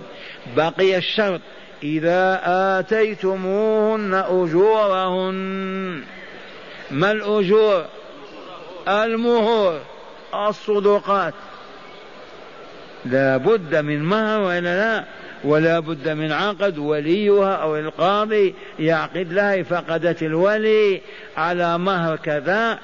بقي 0.57 0.97
الشرط 0.97 1.41
إذا 1.83 2.41
آتيتموهن 2.79 4.15
أجورهن 4.15 6.03
ما 6.91 7.11
الأجور؟ 7.11 7.85
المهور 8.89 9.81
الصدقات. 10.49 11.35
لا 13.05 13.37
بد 13.37 13.77
من 13.77 14.03
مهر 14.03 14.41
ولا 14.41 14.61
لا؟ 14.61 15.05
ولا 15.45 15.81
بد 15.81 16.09
من 16.09 16.33
عقد 16.33 16.79
وليها 16.79 17.55
أو 17.55 17.77
القاضي 17.77 18.55
يعقد 18.79 19.33
لها 19.33 19.63
فقدت 19.63 20.23
الولي 20.23 21.01
على 21.37 21.79
مهر 21.79 22.17
كذا. 22.17 22.79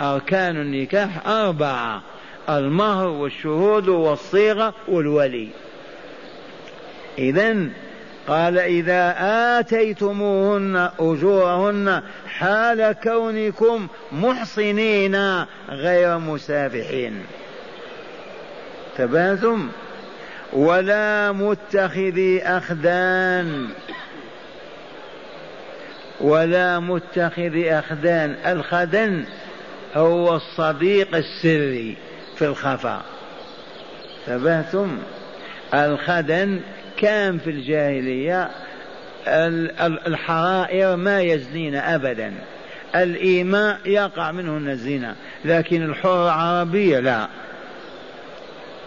أركان 0.00 0.56
النكاح 0.56 1.28
أربعة 1.28 2.02
المهر 2.48 3.08
والشهود 3.08 3.88
والصيغة 3.88 4.74
والولي. 4.88 5.48
إذا 7.18 7.68
قال 8.30 8.58
إذا 8.58 9.14
آتيتموهن 9.58 10.90
أجورهن 11.00 12.02
حال 12.26 12.92
كونكم 12.92 13.88
محصنين 14.12 15.44
غير 15.70 16.18
مسافحين. 16.18 17.22
تباتم 18.98 19.68
ولا 20.52 21.32
متخذي 21.32 22.42
أخدان. 22.42 23.68
ولا 26.20 26.80
متخذي 26.80 27.72
أخدان. 27.72 28.36
الخدن 28.46 29.24
هو 29.94 30.36
الصديق 30.36 31.14
السري 31.14 31.96
في 32.36 32.46
الخفاء. 32.46 33.02
تبهتم 34.26 34.98
الخدن 35.74 36.60
كان 37.00 37.38
في 37.38 37.50
الجاهلية 37.50 38.50
الحرائر 40.06 40.96
ما 40.96 41.20
يزنين 41.22 41.74
أبدا. 41.74 42.34
الإيماء 42.94 43.78
يقع 43.86 44.32
منهن 44.32 44.70
الزنا 44.70 45.16
لكن 45.44 45.82
الحرة 45.82 46.30
عربية 46.30 46.98
لا. 46.98 47.28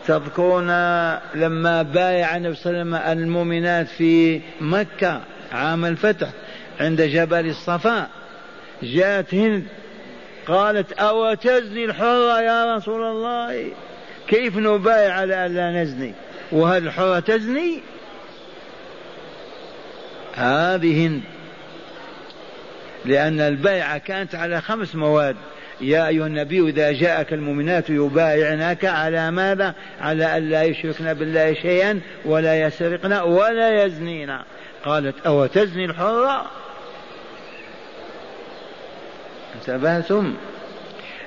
تذكرون 0.07 0.67
لما 1.35 1.81
بايع 1.81 2.37
النبي 2.37 2.55
صلى 2.55 2.81
الله 2.81 2.97
عليه 2.97 3.11
وسلم 3.11 3.19
المؤمنات 3.19 3.87
في 3.87 4.41
مكة 4.61 5.21
عام 5.51 5.85
الفتح 5.85 6.27
عند 6.79 7.01
جبل 7.01 7.49
الصفا. 7.49 8.07
جاءت 8.83 9.33
هند 9.33 9.63
قالت 10.47 10.91
أو 10.91 11.33
تزني 11.33 11.85
الحرة 11.85 12.41
يا 12.41 12.75
رسول 12.75 13.01
الله؟ 13.01 13.67
كيف 14.27 14.57
نبايع 14.57 15.13
على 15.13 15.45
أن 15.45 15.55
لا 15.55 15.83
نزني؟ 15.83 16.13
وهل 16.51 16.87
الحرة 16.87 17.19
تزني؟ 17.19 17.79
هذه 20.35 21.21
لأن 23.05 23.39
البيعة 23.39 23.97
كانت 23.97 24.35
على 24.35 24.61
خمس 24.61 24.95
مواد. 24.95 25.35
يا 25.81 26.07
أيها 26.07 26.27
النبي 26.27 26.69
إذا 26.69 26.91
جاءك 26.91 27.33
المؤمنات 27.33 27.89
يبايعنك 27.89 28.85
على 28.85 29.31
ماذا؟ 29.31 29.75
على 30.01 30.37
أن 30.37 30.49
لا 30.49 30.63
يشركن 30.63 31.13
بالله 31.13 31.53
شيئا 31.53 31.99
ولا 32.25 32.61
يسرقن 32.61 33.13
ولا 33.13 33.85
يزنين. 33.85 34.37
قالت 34.85 35.15
أو 35.25 35.45
تزني 35.45 35.85
الحرة 35.85 36.51
انتبهتم 39.55 40.33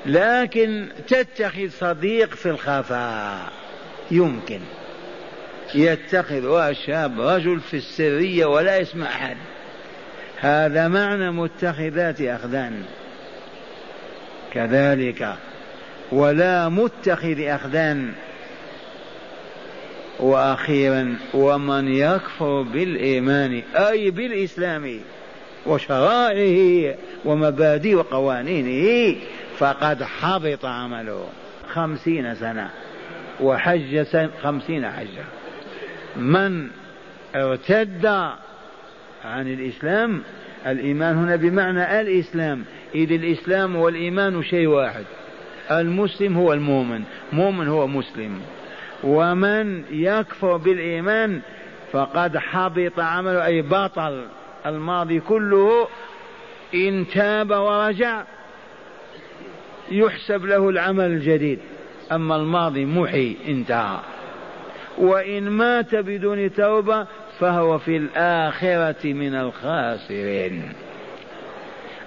لكن 0.07 0.89
تتخذ 1.09 1.69
صديق 1.69 2.35
في 2.35 2.47
الخفاء. 2.47 3.53
يمكن. 4.11 4.61
يتخذ 5.75 6.73
شاب 6.73 7.21
رجل 7.21 7.61
في 7.61 7.77
السرية 7.77 8.47
ولا 8.47 8.77
يسمع 8.77 9.07
أحد. 9.07 9.37
هذا 10.41 10.89
معنى 10.89 11.31
متخذات 11.31 12.21
أخدان. 12.21 12.83
كذلك 14.53 15.35
ولا 16.13 16.69
متخذ 16.69 17.41
أخدان. 17.41 18.13
وأخيرا 20.21 21.15
ومن 21.35 21.95
يكفر 21.95 22.63
بالإيمان 22.63 23.63
أي 23.75 24.11
بالإسلام 24.11 25.01
وشرائعه 25.67 26.95
ومبادئ 27.25 27.95
وقوانينه 27.95 29.17
فقد 29.59 30.03
حبط 30.03 30.65
عمله 30.65 31.29
خمسين 31.69 32.35
سنة 32.35 32.71
وحج 33.41 34.07
خمسين 34.43 34.91
حجة 34.91 35.25
من 36.19 36.69
ارتد 37.35 38.07
عن 39.25 39.49
الإسلام 39.49 40.23
الإيمان 40.67 41.17
هنا 41.17 41.37
بمعنى 41.37 42.01
الإسلام. 42.01 42.65
إذ 42.95 43.13
الإسلام 43.13 43.77
والإيمان 43.77 44.43
شيء 44.43 44.67
واحد. 44.67 45.05
المسلم 45.71 46.37
هو 46.37 46.53
المؤمن 46.53 47.03
مؤمن 47.33 47.69
هو 47.69 47.87
مسلم. 47.87 48.41
ومن 49.05 49.83
يكفر 49.91 50.57
بالإيمان 50.57 51.41
فقد 51.93 52.37
حبط 52.37 53.01
عمله 53.01 53.47
أي 53.47 53.63
بطل 53.63 54.25
الماضي 54.67 55.21
كله 55.21 55.89
إن 56.75 57.07
تاب 57.15 57.51
ورجع 57.51 58.23
يحسب 59.91 60.45
له 60.45 60.69
العمل 60.69 61.05
الجديد. 61.05 61.59
أما 62.13 62.37
الماضي 62.37 62.85
محي 62.85 63.37
انتهى. 63.49 63.99
وإن 64.99 65.49
مات 65.49 65.95
بدون 65.95 66.53
توبة 66.53 67.07
فهو 67.39 67.79
في 67.79 67.97
الآخرة 67.97 69.13
من 69.13 69.35
الخاسرين. 69.35 70.73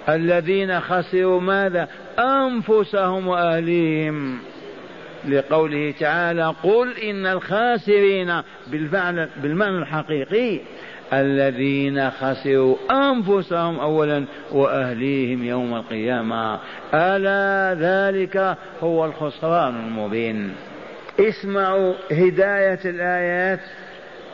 الذين 0.08 0.80
خسروا 0.80 1.40
ماذا؟ 1.40 1.88
أنفسهم 2.18 3.28
وأهليهم. 3.28 4.38
لقوله 5.28 5.94
تعالى 6.00 6.54
قل 6.62 6.98
إن 6.98 7.26
الخاسرين 7.26 8.42
بالفعل 8.66 9.28
بالمعنى 9.42 9.78
الحقيقي 9.78 10.60
الذين 11.12 12.10
خسروا 12.10 12.76
أنفسهم 12.90 13.80
أولا 13.80 14.24
وأهليهم 14.52 15.44
يوم 15.44 15.74
القيامة. 15.74 16.58
ألا 16.94 17.80
ذلك 17.80 18.56
هو 18.82 19.04
الخسران 19.04 19.76
المبين. 19.76 20.54
اسمعوا 21.20 21.94
هداية 22.10 22.78
الآيات 22.84 23.60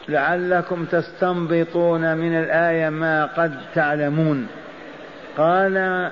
لعلكم 0.09 0.85
تستنبطون 0.85 2.16
من 2.16 2.39
الآية 2.39 2.89
ما 2.89 3.27
قد 3.27 3.61
تعلمون. 3.74 4.49
قال 5.37 6.11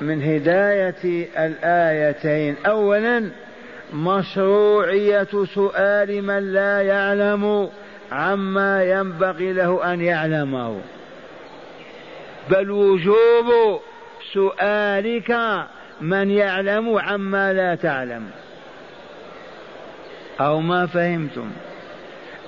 من 0.00 0.22
هداية 0.22 1.28
الآيتين 1.38 2.56
أولا 2.66 3.30
مشروعية 3.94 5.28
سؤال 5.54 6.22
من 6.22 6.52
لا 6.52 6.82
يعلم 6.82 7.68
عما 8.12 8.84
ينبغي 8.84 9.52
له 9.52 9.92
أن 9.92 10.00
يعلمه. 10.00 10.80
بل 12.50 12.70
وجوب 12.70 13.80
سؤالك 14.32 15.36
من 16.00 16.30
يعلم 16.30 16.98
عما 16.98 17.52
لا 17.52 17.74
تعلم. 17.74 18.30
أو 20.46 20.60
ما 20.60 20.86
فهمتم. 20.86 21.50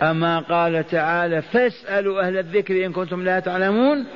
أما 0.03 0.39
قال 0.39 0.87
تعالى 0.87 1.43
فاسألوا 1.43 2.21
أهل 2.21 2.39
الذكر 2.39 2.87
إن 2.87 2.93
كنتم 2.93 3.25
لا 3.25 3.41
تعلمون 3.41 4.07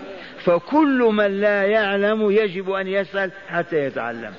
فكل 0.44 1.08
من 1.12 1.40
لا 1.40 1.62
يعلم 1.62 2.30
يجب 2.30 2.70
أن 2.70 2.86
يسأل 2.86 3.30
حتى 3.48 3.76
يتعلم. 3.76 4.32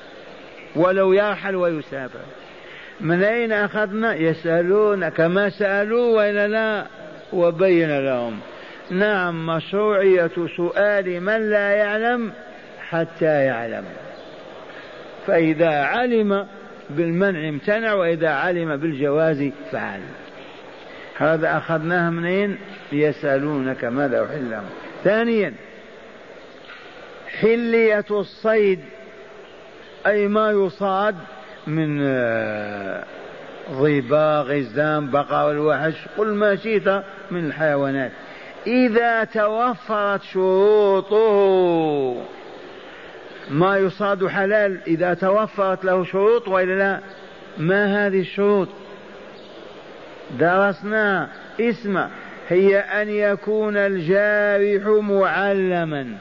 ولو 0.76 1.14
يرحل 1.14 1.56
ويسافر. 1.56 2.20
من 3.02 3.24
أين 3.24 3.52
أخذنا؟ 3.52 4.16
يسألون 4.16 5.10
كما 5.10 5.50
سألوا 5.50 6.18
وإلا 6.18 6.48
لا 6.48 6.86
وبين 7.34 8.06
لهم. 8.06 8.40
نعم 8.92 9.46
مشروعية 9.46 10.32
سؤال 10.58 11.22
من 11.22 11.50
لا 11.50 11.70
يعلم 11.70 12.32
حتى 12.90 13.46
يعلم. 13.46 13.84
فإذا 15.28 15.84
علم 15.84 16.48
بالمنع 16.90 17.50
امتنع 17.50 17.94
وإذا 17.94 18.30
علم 18.30 18.78
بالجواز 18.78 19.50
فعل. 19.72 20.02
هذا 21.18 21.58
أخذناه 21.58 22.10
منين؟ 22.10 22.58
يسألونك 22.92 23.86
ماذا 23.86 24.26
أحل 24.26 24.52
لهم. 24.52 24.70
ثانيا 25.04 25.54
حلية 27.42 28.06
الصيد 28.12 28.80
أي 30.08 30.28
ما 30.28 30.52
يصاد 30.52 31.16
من 31.68 32.00
آه، 32.02 33.04
ظباء 33.72 34.44
غزام 34.44 35.12
بقر 35.12 35.52
الوحش 35.52 35.94
قل 36.18 36.28
ما 36.28 36.56
شئت 36.56 37.04
من 37.32 37.46
الحيوانات. 37.46 38.12
إذا 38.68 39.24
توفرت 39.24 40.22
شروطه 40.24 41.20
ما 43.50 43.78
يصاد 43.78 44.28
حلال 44.28 44.78
إذا 44.88 45.14
توفرت 45.14 45.86
له 45.86 46.06
شروط 46.06 46.48
وإلا 46.48 46.78
لا؟ 46.78 47.00
ما 47.58 48.08
هذه 48.08 48.20
الشروط؟ 48.20 48.68
درسنا 50.40 51.30
اسم. 51.60 52.06
هي 52.50 52.80
أن 52.80 53.10
يكون 53.10 53.78
الجارح 53.78 54.88
معلما. 55.04 56.18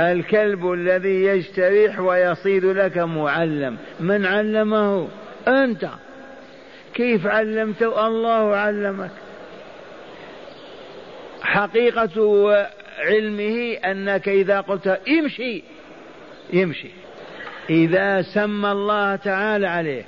الكلب 0.00 0.72
الذي 0.72 1.24
يجترح 1.24 2.00
ويصيد 2.00 2.64
لك 2.64 2.98
معلم. 2.98 3.76
من 4.00 4.26
علمه؟ 4.26 5.08
أنت. 5.48 5.88
كيف 6.94 7.26
علمته؟ 7.26 8.06
الله 8.06 8.56
علمك. 8.56 9.10
حقيقة 11.42 12.10
علمه 12.98 13.72
أنك 13.72 14.28
إذا 14.28 14.60
قلت 14.60 14.86
امشي. 14.86 15.62
يمشي. 16.52 16.88
إذا 17.70 18.22
سمى 18.22 18.72
الله 18.72 19.16
تعالى 19.16 19.66
عليه 19.66 20.04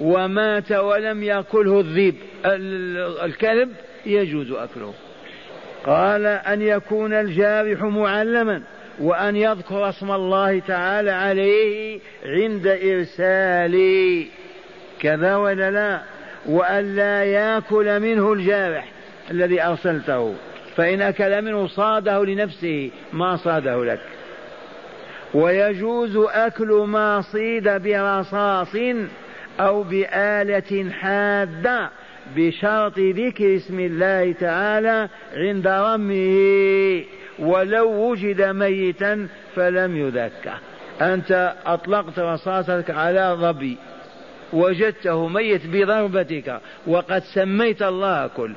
ومات 0.00 0.72
ولم 0.72 1.22
يأكله 1.22 1.80
الذيب 1.80 2.14
الكلب 3.24 3.70
يجوز 4.06 4.50
أكله. 4.52 4.94
قال 5.86 6.26
أن 6.26 6.62
يكون 6.62 7.12
الجارح 7.12 7.82
معلما 7.82 8.62
وأن 9.00 9.36
يذكر 9.36 9.88
اسم 9.88 10.10
الله 10.10 10.58
تعالى 10.58 11.10
عليه 11.10 12.00
عند 12.24 12.66
إرسال 12.66 13.74
كذا 15.00 15.36
ولا 15.36 15.70
لا؟ 15.70 16.00
وأن 16.46 16.96
لا 16.96 17.24
يأكل 17.24 18.00
منه 18.00 18.32
الجارح 18.32 18.88
الذي 19.30 19.62
أرسلته 19.62 20.34
فإن 20.76 21.02
أكل 21.02 21.42
منه 21.42 21.66
صاده 21.66 22.24
لنفسه 22.24 22.90
ما 23.12 23.36
صاده 23.36 23.84
لك. 23.84 24.00
ويجوز 25.34 26.16
أكل 26.16 26.84
ما 26.88 27.20
صيد 27.20 27.68
برصاص 27.68 28.76
أو 29.60 29.82
بآلة 29.82 30.90
حادة 30.90 31.90
بشرط 32.36 32.98
ذكر 32.98 33.56
اسم 33.56 33.80
الله 33.80 34.32
تعالى 34.32 35.08
عند 35.36 35.66
رمه. 35.66 37.04
ولو 37.38 37.90
وجد 37.90 38.42
ميتا 38.42 39.28
فلم 39.54 39.96
يذكر. 39.96 40.58
أنت 41.00 41.54
أطلقت 41.66 42.18
رصاصتك 42.18 42.90
على 42.90 43.36
ظبي 43.40 43.76
وجدته 44.52 45.28
ميت 45.28 45.66
بضربتك. 45.66 46.60
وقد 46.86 47.22
سميت 47.22 47.82
الله 47.82 48.26
كل 48.26 48.52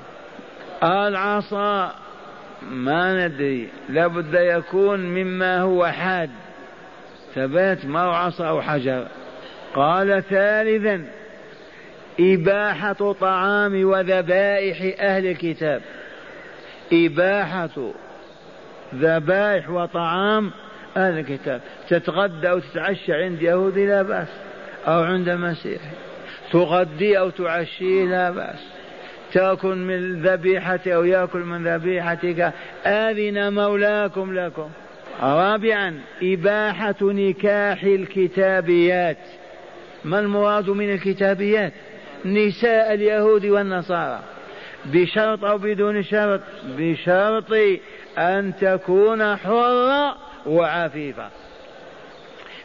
العصا 0.83 1.91
ما 2.71 3.27
ندري. 3.27 3.69
لابد 3.89 4.33
يكون 4.33 4.99
مما 4.99 5.61
هو 5.61 5.85
حاد. 5.85 6.29
ثبات 7.35 7.85
ما 7.85 8.01
هو 8.01 8.11
عصا 8.11 8.47
أو 8.47 8.61
حجر. 8.61 9.07
قال 9.73 10.23
ثالثا 10.29 11.05
إباحة 12.19 13.13
طعام 13.13 13.85
وذبائح 13.85 14.99
أهل 14.99 15.27
الكتاب. 15.27 15.81
إباحة 16.93 17.91
ذبائح 18.95 19.69
وطعام 19.69 20.51
أهل 20.97 21.19
الكتاب. 21.19 21.61
تتغدى 21.89 22.49
أو 22.49 22.59
تتعشى 22.59 23.13
عند 23.13 23.41
يهودي 23.41 23.87
لا 23.87 24.01
بأس 24.01 24.27
أو 24.87 25.03
عند 25.03 25.29
مسيحي. 25.29 25.95
تغدي 26.51 27.19
أو 27.19 27.29
تعشي 27.29 28.05
لا 28.05 28.31
بأس. 28.31 28.65
تأكل 29.33 29.75
من 29.75 30.21
ذبيحته 30.21 30.93
أو 30.93 31.03
يأكل 31.03 31.39
من 31.39 31.67
ذبيحتك. 31.67 32.53
آذن 32.85 33.53
مولاكم 33.53 34.33
لكم. 34.33 34.69
رابعا 35.21 35.99
إباحة 36.23 36.95
نكاح 37.01 37.83
الكتابيات. 37.83 39.17
ما 40.05 40.19
المراد 40.19 40.69
من 40.69 40.93
الكتابيات؟ 40.93 41.73
نساء 42.25 42.93
اليهود 42.93 43.45
والنصارى. 43.45 44.19
بشرط 44.85 45.43
أو 45.43 45.57
بدون 45.57 46.03
شرط؟ 46.03 46.41
بشرط 46.77 47.53
أن 48.17 48.53
تكون 48.61 49.35
حرة 49.35 50.17
وعفيفة. 50.45 51.29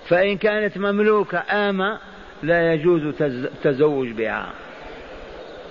فإن 0.09 0.37
كانت 0.37 0.79
مملوكة 0.79 1.43
آمة 1.51 1.99
لا 2.43 2.73
يجوز 2.73 3.23
التزوج 3.23 4.09
بها. 4.09 4.53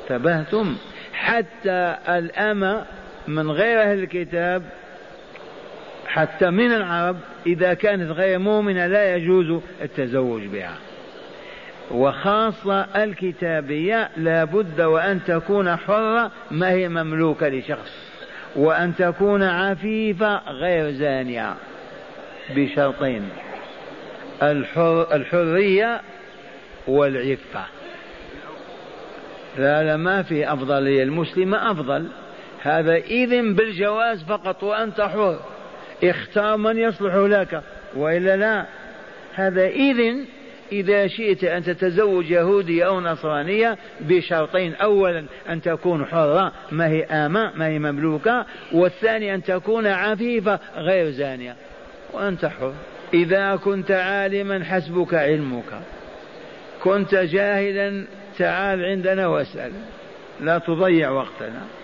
انتبهتم؟ 0.03 0.75
حتى 1.13 1.95
الأمة 2.09 2.85
من 3.27 3.51
غير 3.51 3.81
أهل 3.81 4.03
الكتاب 4.03 4.63
حتى 6.09 6.49
من 6.49 6.71
العرب 6.71 7.17
إذا 7.45 7.73
كانت 7.73 8.11
غير 8.11 8.39
مؤمنة 8.39 8.87
لا 8.87 9.15
يجوز 9.15 9.61
التزوج 9.81 10.45
بها. 10.45 10.75
وخاصة 11.91 12.81
الكتابية 12.81 14.09
لا 14.17 14.43
بد 14.43 14.81
وأن 14.81 15.23
تكون 15.23 15.75
حرة 15.75 16.31
ما 16.51 16.71
هي 16.71 16.89
مملوكة 16.89 17.47
لشخص 17.47 17.91
وأن 18.55 18.95
تكون 18.95 19.43
عفيفة 19.43 20.49
غير 20.49 20.91
زانية 20.91 21.55
بشرطين 22.55 23.29
الحر 24.43 25.15
الحرية 25.15 26.01
والعفة. 26.87 27.63
لا 29.57 29.83
لا 29.83 29.97
ما 29.97 30.23
في 30.23 30.53
أفضلية 30.53 31.03
المسلمة 31.03 31.71
أفضل. 31.71 32.07
هذا 32.61 32.95
إذن 32.95 33.53
بالجواز 33.53 34.23
فقط 34.23 34.63
وأنت 34.63 35.01
حر. 35.01 35.39
اختار 36.03 36.57
من 36.57 36.77
يصلح 36.77 37.15
لك 37.15 37.61
وإلا 37.95 38.37
لا. 38.37 38.65
هذا 39.33 39.67
إذن 39.67 40.25
إذا 40.71 41.07
شئت 41.07 41.43
أن 41.43 41.63
تتزوج 41.63 42.31
يهودية 42.31 42.87
أو 42.87 43.01
نصرانية 43.01 43.77
بشرطين. 44.01 44.75
أولا 44.75 45.25
أن 45.49 45.61
تكون 45.61 46.05
حرة 46.05 46.51
ما 46.71 46.87
هي 46.87 47.03
آمة 47.03 47.51
ما 47.55 47.67
هي 47.67 47.79
مملوكة. 47.79 48.45
والثاني 48.71 49.35
أن 49.35 49.43
تكون 49.43 49.87
عفيفة 49.87 50.59
غير 50.75 51.11
زانية. 51.11 51.55
وأنت 52.13 52.45
حر. 52.45 52.73
إذا 53.13 53.55
كنت 53.55 53.91
عالما 53.91 54.63
حسبك 54.63 55.13
علمك. 55.13 55.81
كنت 56.83 57.15
جاهلا 57.15 58.05
تعال 58.37 58.85
عندنا 58.85 59.27
واسأل. 59.27 59.71
لا 60.41 60.57
تضيع 60.57 61.09
وقتنا. 61.09 61.78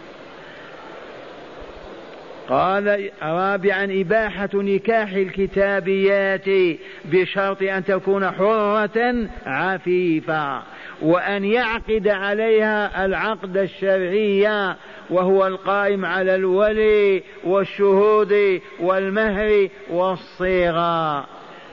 قال 2.50 3.10
رابعا 3.22 3.84
إباحة 4.02 4.50
نكاح 4.54 5.12
الكتابيات 5.12 6.78
بشرط 7.06 7.64
أن 7.64 7.84
تكون 7.86 8.32
حرة 8.32 9.28
عفيفة 9.46 10.62
وأن 11.02 11.46
يعقد 11.46 12.08
عليها 12.08 13.06
العقد 13.06 13.58
الشرعي 13.58 14.76
وهو 15.10 15.48
القائم 15.48 16.06
على 16.06 16.36
الولي 16.36 17.24
والشهود 17.44 18.62
والمهر 18.80 19.70
والصيغة. 19.90 21.26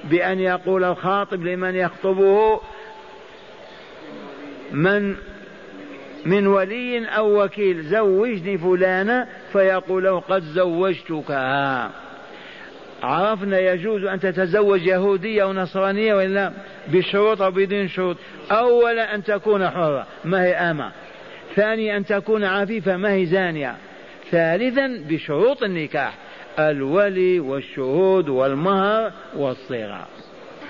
بأن 0.04 0.40
يقول 0.40 0.84
الخاطب 0.84 1.44
لمن 1.44 1.74
يخطبه 1.74 2.60
من 4.72 5.16
من 6.26 6.46
ولي 6.46 7.06
أو 7.06 7.44
وكيل 7.44 7.82
زوجني 7.82 8.58
فلانة 8.58 9.26
فيقول 9.52 10.04
له 10.04 10.20
قد 10.20 10.42
زوجتكها 10.42 11.90
عرفنا 13.02 13.58
يجوز 13.58 14.04
أن 14.04 14.20
تتزوج 14.20 14.86
يهودية 14.86 15.42
أو 15.42 15.52
نصرانية 15.52 16.14
ولا 16.14 16.52
بشروط 16.88 17.42
أو 17.42 17.50
بدون 17.50 17.88
شروط. 17.88 18.16
أولا 18.50 19.14
أن 19.14 19.24
تكون 19.24 19.70
حرة 19.70 20.06
ما 20.24 20.44
هي 20.44 20.54
أمة. 20.54 20.92
ثانيا 21.56 21.96
أن 21.96 22.04
تكون 22.04 22.44
عفيفة 22.44 22.96
ما 22.96 23.12
هي 23.12 23.26
زانية. 23.26 23.74
ثالثا 24.30 25.04
بشروط 25.08 25.62
النكاح 25.62 26.14
الولي 26.58 27.40
والشهود 27.40 28.28
والمهر 28.28 29.12
والصيغة 29.36 30.06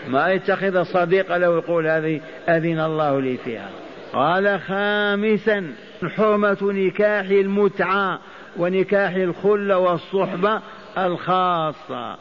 ما 0.08 0.32
يتخذ 0.32 0.82
صديق 0.82 1.36
له 1.36 1.58
يقول 1.58 1.86
هذه 1.86 2.20
أذن 2.48 2.80
الله 2.80 3.20
لي 3.20 3.36
فيها. 3.36 3.70
قال 4.12 4.60
خامسا 4.60 5.72
حرمة 6.16 6.58
نكاح 6.62 7.24
المتعة 7.24 8.20
ونكاح 8.56 9.14
الخلة 9.14 9.78
والصحبة 9.78 10.60
الخاصة. 10.98 12.16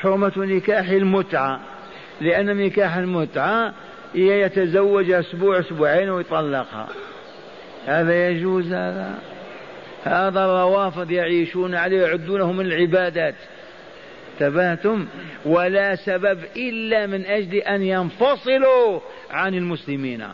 حرمة 0.00 0.32
نكاح 0.36 0.88
المتعة 0.88 1.60
لأن 2.20 2.56
نكاح 2.56 2.96
المتعة 2.96 3.74
هي 4.14 4.40
يتزوج 4.40 5.10
أسبوع 5.10 5.58
أسبوعين 5.58 6.10
ويطلقها. 6.10 6.88
هذا 7.86 8.28
يجوز 8.28 8.72
هذا؟ 8.72 9.18
هذا 10.04 10.44
الروافض 10.44 11.10
يعيشون 11.10 11.74
عليه 11.74 12.02
يعدونه 12.02 12.52
من 12.52 12.66
العبادات. 12.66 13.34
تبهتم 14.38 15.06
ولا 15.44 15.94
سبب 15.94 16.38
إلا 16.56 17.06
من 17.06 17.26
أجل 17.26 17.54
أن 17.54 17.82
ينفصلوا 17.82 19.00
عن 19.30 19.54
المسلمين. 19.54 20.24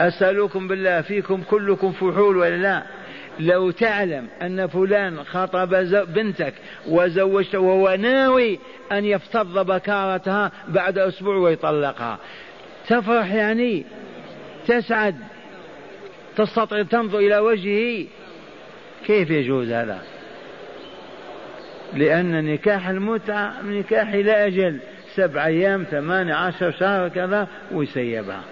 أسألكم 0.00 0.68
بالله 0.68 1.00
فيكم 1.00 1.42
كلكم 1.42 1.92
فحول 1.92 2.36
ولا 2.36 2.56
لا؟ 2.56 2.82
لو 3.40 3.70
تعلم 3.70 4.28
أن 4.42 4.66
فلان 4.66 5.24
خطب 5.24 5.68
بنتك 6.14 6.54
وزوجته 6.88 7.58
وهو 7.58 7.94
ناوي 7.94 8.58
أن 8.92 9.04
يفتض 9.04 9.66
بكارتها 9.66 10.52
بعد 10.68 10.98
أسبوع 10.98 11.36
ويطلقها. 11.36 12.18
تفرح 12.88 13.32
يعني؟ 13.32 13.84
تسعد؟ 14.66 15.16
تستطيع 16.36 16.82
تنظر 16.82 17.18
إلى 17.18 17.38
وجهه؟ 17.38 18.06
كيف 19.06 19.30
يجوز 19.30 19.70
هذا؟ 19.70 20.02
لأن 21.94 22.44
نكاح 22.44 22.88
المتعة 22.88 23.62
نكاح 23.62 24.14
لا 24.14 24.46
أجل. 24.46 24.78
سبع 25.14 25.46
أيام 25.46 25.84
ثمانية 25.84 26.34
عشر 26.34 26.70
شهر 26.70 27.08
كذا 27.08 27.48
ويسيبها. 27.72 28.42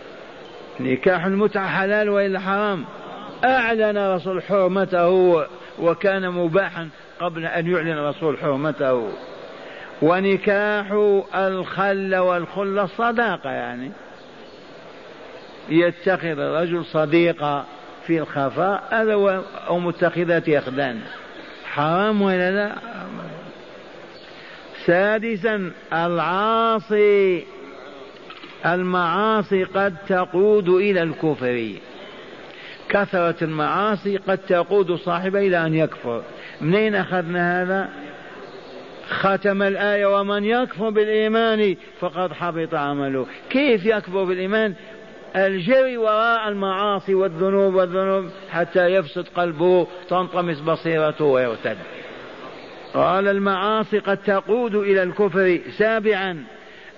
نكاح 0.81 1.25
المتعة 1.25 1.68
حلال 1.68 2.09
وإلا 2.09 2.41
حرام. 2.41 2.85
أعلن 3.45 4.14
رسول 4.14 4.43
حرمته 4.43 5.45
وكان 5.79 6.31
مباحا 6.31 6.89
قبل 7.20 7.47
أن 7.47 7.66
يعلن 7.66 7.99
رسول 7.99 8.39
حرمته. 8.39 9.09
ونكاح 10.03 10.93
الخل 11.35 12.16
والخل 12.16 12.89
صداقة 12.89 13.51
يعني. 13.51 13.93
يتخذ 15.68 16.39
الرجل 16.39 16.85
صديقة 16.85 17.64
في 18.07 18.18
الخفاء 18.18 18.83
هذا 18.91 19.43
أو 19.68 19.79
متخذات 19.79 20.49
أخدان 20.49 21.01
حرام 21.66 22.22
ولا 22.22 22.51
لا؟ 22.51 22.72
سادسا 24.87 25.70
العاصي. 25.93 27.47
المعاصي 28.67 29.65
قد 29.65 29.97
تقود 30.09 30.69
إلى 30.69 31.03
الكفر. 31.03 31.71
كثرة 32.89 33.45
المعاصي 33.45 34.17
قد 34.17 34.39
تقود 34.39 34.95
صاحبه 34.95 35.39
إلى 35.39 35.67
أن 35.67 35.75
يكفر. 35.75 36.23
منين 36.61 36.95
أخذنا 36.95 37.62
هذا؟ 37.62 37.89
ختم 39.09 39.62
الآية 39.62 40.07
ومن 40.21 40.45
يكفر 40.45 40.91
بالإيمان 40.91 41.77
فقد 42.01 42.33
حبط 42.33 42.75
عمله. 42.75 43.27
كيف 43.51 43.87
يكفر 43.87 44.25
بالإيمان؟ 44.25 44.75
الجري 45.37 45.97
وراء 45.97 46.49
المعاصي 46.49 47.15
والذنوب 47.15 47.75
والذنوب 47.75 48.31
حتى 48.51 48.87
يفسد 48.87 49.27
قلبه 49.37 49.87
تنطمس 50.09 50.61
بصيرته 50.61 51.25
ويرتد. 51.25 51.77
قال 52.95 53.29
المعاصي 53.29 53.99
قد 53.99 54.17
تقود 54.17 54.75
إلى 54.75 55.03
الكفر 55.03 55.61
سابعا. 55.79 56.45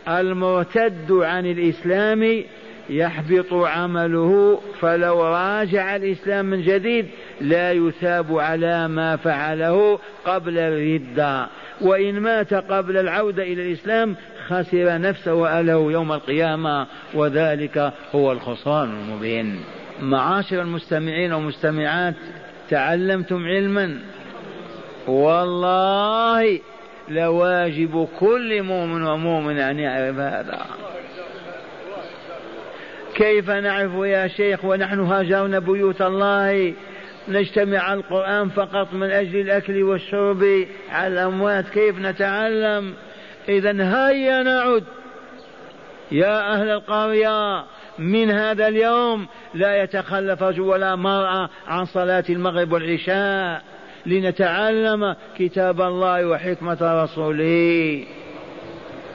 المرتد 0.09 1.13
عن 1.13 1.47
الإسلام 1.47 2.45
يحبط 2.91 3.53
عمله 3.53 4.61
فلو 4.81 5.23
راجع 5.25 5.97
الإسلام 5.97 6.47
من 6.47 6.63
جديد 6.63 7.07
لا 7.41 7.73
يثاب 7.73 8.39
على 8.39 8.89
ما 8.89 9.17
فعله 9.17 9.99
قبل 10.25 10.59
الردة 10.59 11.47
وإن 11.81 12.21
مات 12.21 12.55
قبل 12.55 12.97
العودة 12.97 13.43
إلى 13.43 13.67
الإسلام 13.67 14.17
خسر 14.49 14.99
نفسه 14.99 15.35
وأهله 15.35 15.93
يوم 15.93 16.13
القيامة 16.13 16.87
وذلك 17.15 17.93
هو 18.15 18.33
الخسران 18.33 18.91
المبين. 18.91 19.61
معاشر 20.01 20.63
المستمعين 20.63 21.33
والمستمعات 21.33 22.15
تعلمتم 22.71 23.47
علما؟ 23.47 23.99
والله 25.07 26.61
لواجب 27.09 28.09
كل 28.21 28.63
مؤمن 28.63 29.07
ومؤمن 29.07 29.59
أن 29.59 29.79
يعرف 29.79 30.19
هذا. 30.19 30.67
كيف 33.15 33.51
نعرف 33.51 33.93
يا 33.95 34.29
شيخ 34.29 34.65
ونحن 34.65 35.01
هاجرنا 35.01 35.59
بيوت 35.59 36.03
الله؟ 36.03 36.75
نجتمع 37.29 37.93
القرآن 37.95 38.49
فقط 38.49 38.93
من 38.93 39.11
أجل 39.11 39.41
الأكل 39.41 39.83
والشرب 39.83 40.67
على 40.91 41.13
الأموات 41.13 41.69
كيف 41.69 41.99
نتعلم؟ 41.99 42.95
إذا 43.49 43.71
هيا 43.71 44.43
نعد. 44.43 44.85
يا 46.13 46.53
أهل 46.53 46.69
القرية 46.69 47.65
من 47.99 48.31
هذا 48.31 48.69
اليوم 48.69 49.27
لا 49.55 49.83
يتخلف 49.83 50.43
رجل 50.43 50.61
ولا 50.61 50.97
مرأة 50.97 51.51
عن 51.67 51.85
صلاة 51.85 52.25
المغرب 52.31 52.73
والعشاء. 52.73 53.63
لنتعلم 54.07 55.17
كتاب 55.39 55.81
الله 55.81 56.27
وحكمة 56.27 57.03
رسوله. 57.05 58.05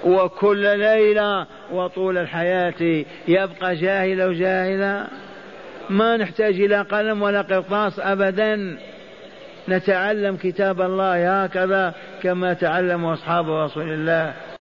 وكل 0.04 0.80
ليلة 0.80 1.46
وطول 1.72 2.18
الحياة 2.18 3.06
يبقى 3.28 3.76
جاهل 3.76 4.22
وجاهلا 4.24 5.08
ما 5.90 6.18
نحتاج 6.18 6.62
إلى 6.62 6.82
قلم 6.82 7.22
ولا 7.22 7.42
قرطاس 7.42 8.00
أبدا. 8.00 8.78
نتعلم 9.70 10.36
كتاب 10.36 10.82
الله 10.82 11.44
هكذا 11.44 11.94
كما 12.24 12.54
تعلم 12.54 13.06
أصحاب 13.06 13.50
رسول 13.50 13.90
الله. 13.90 14.34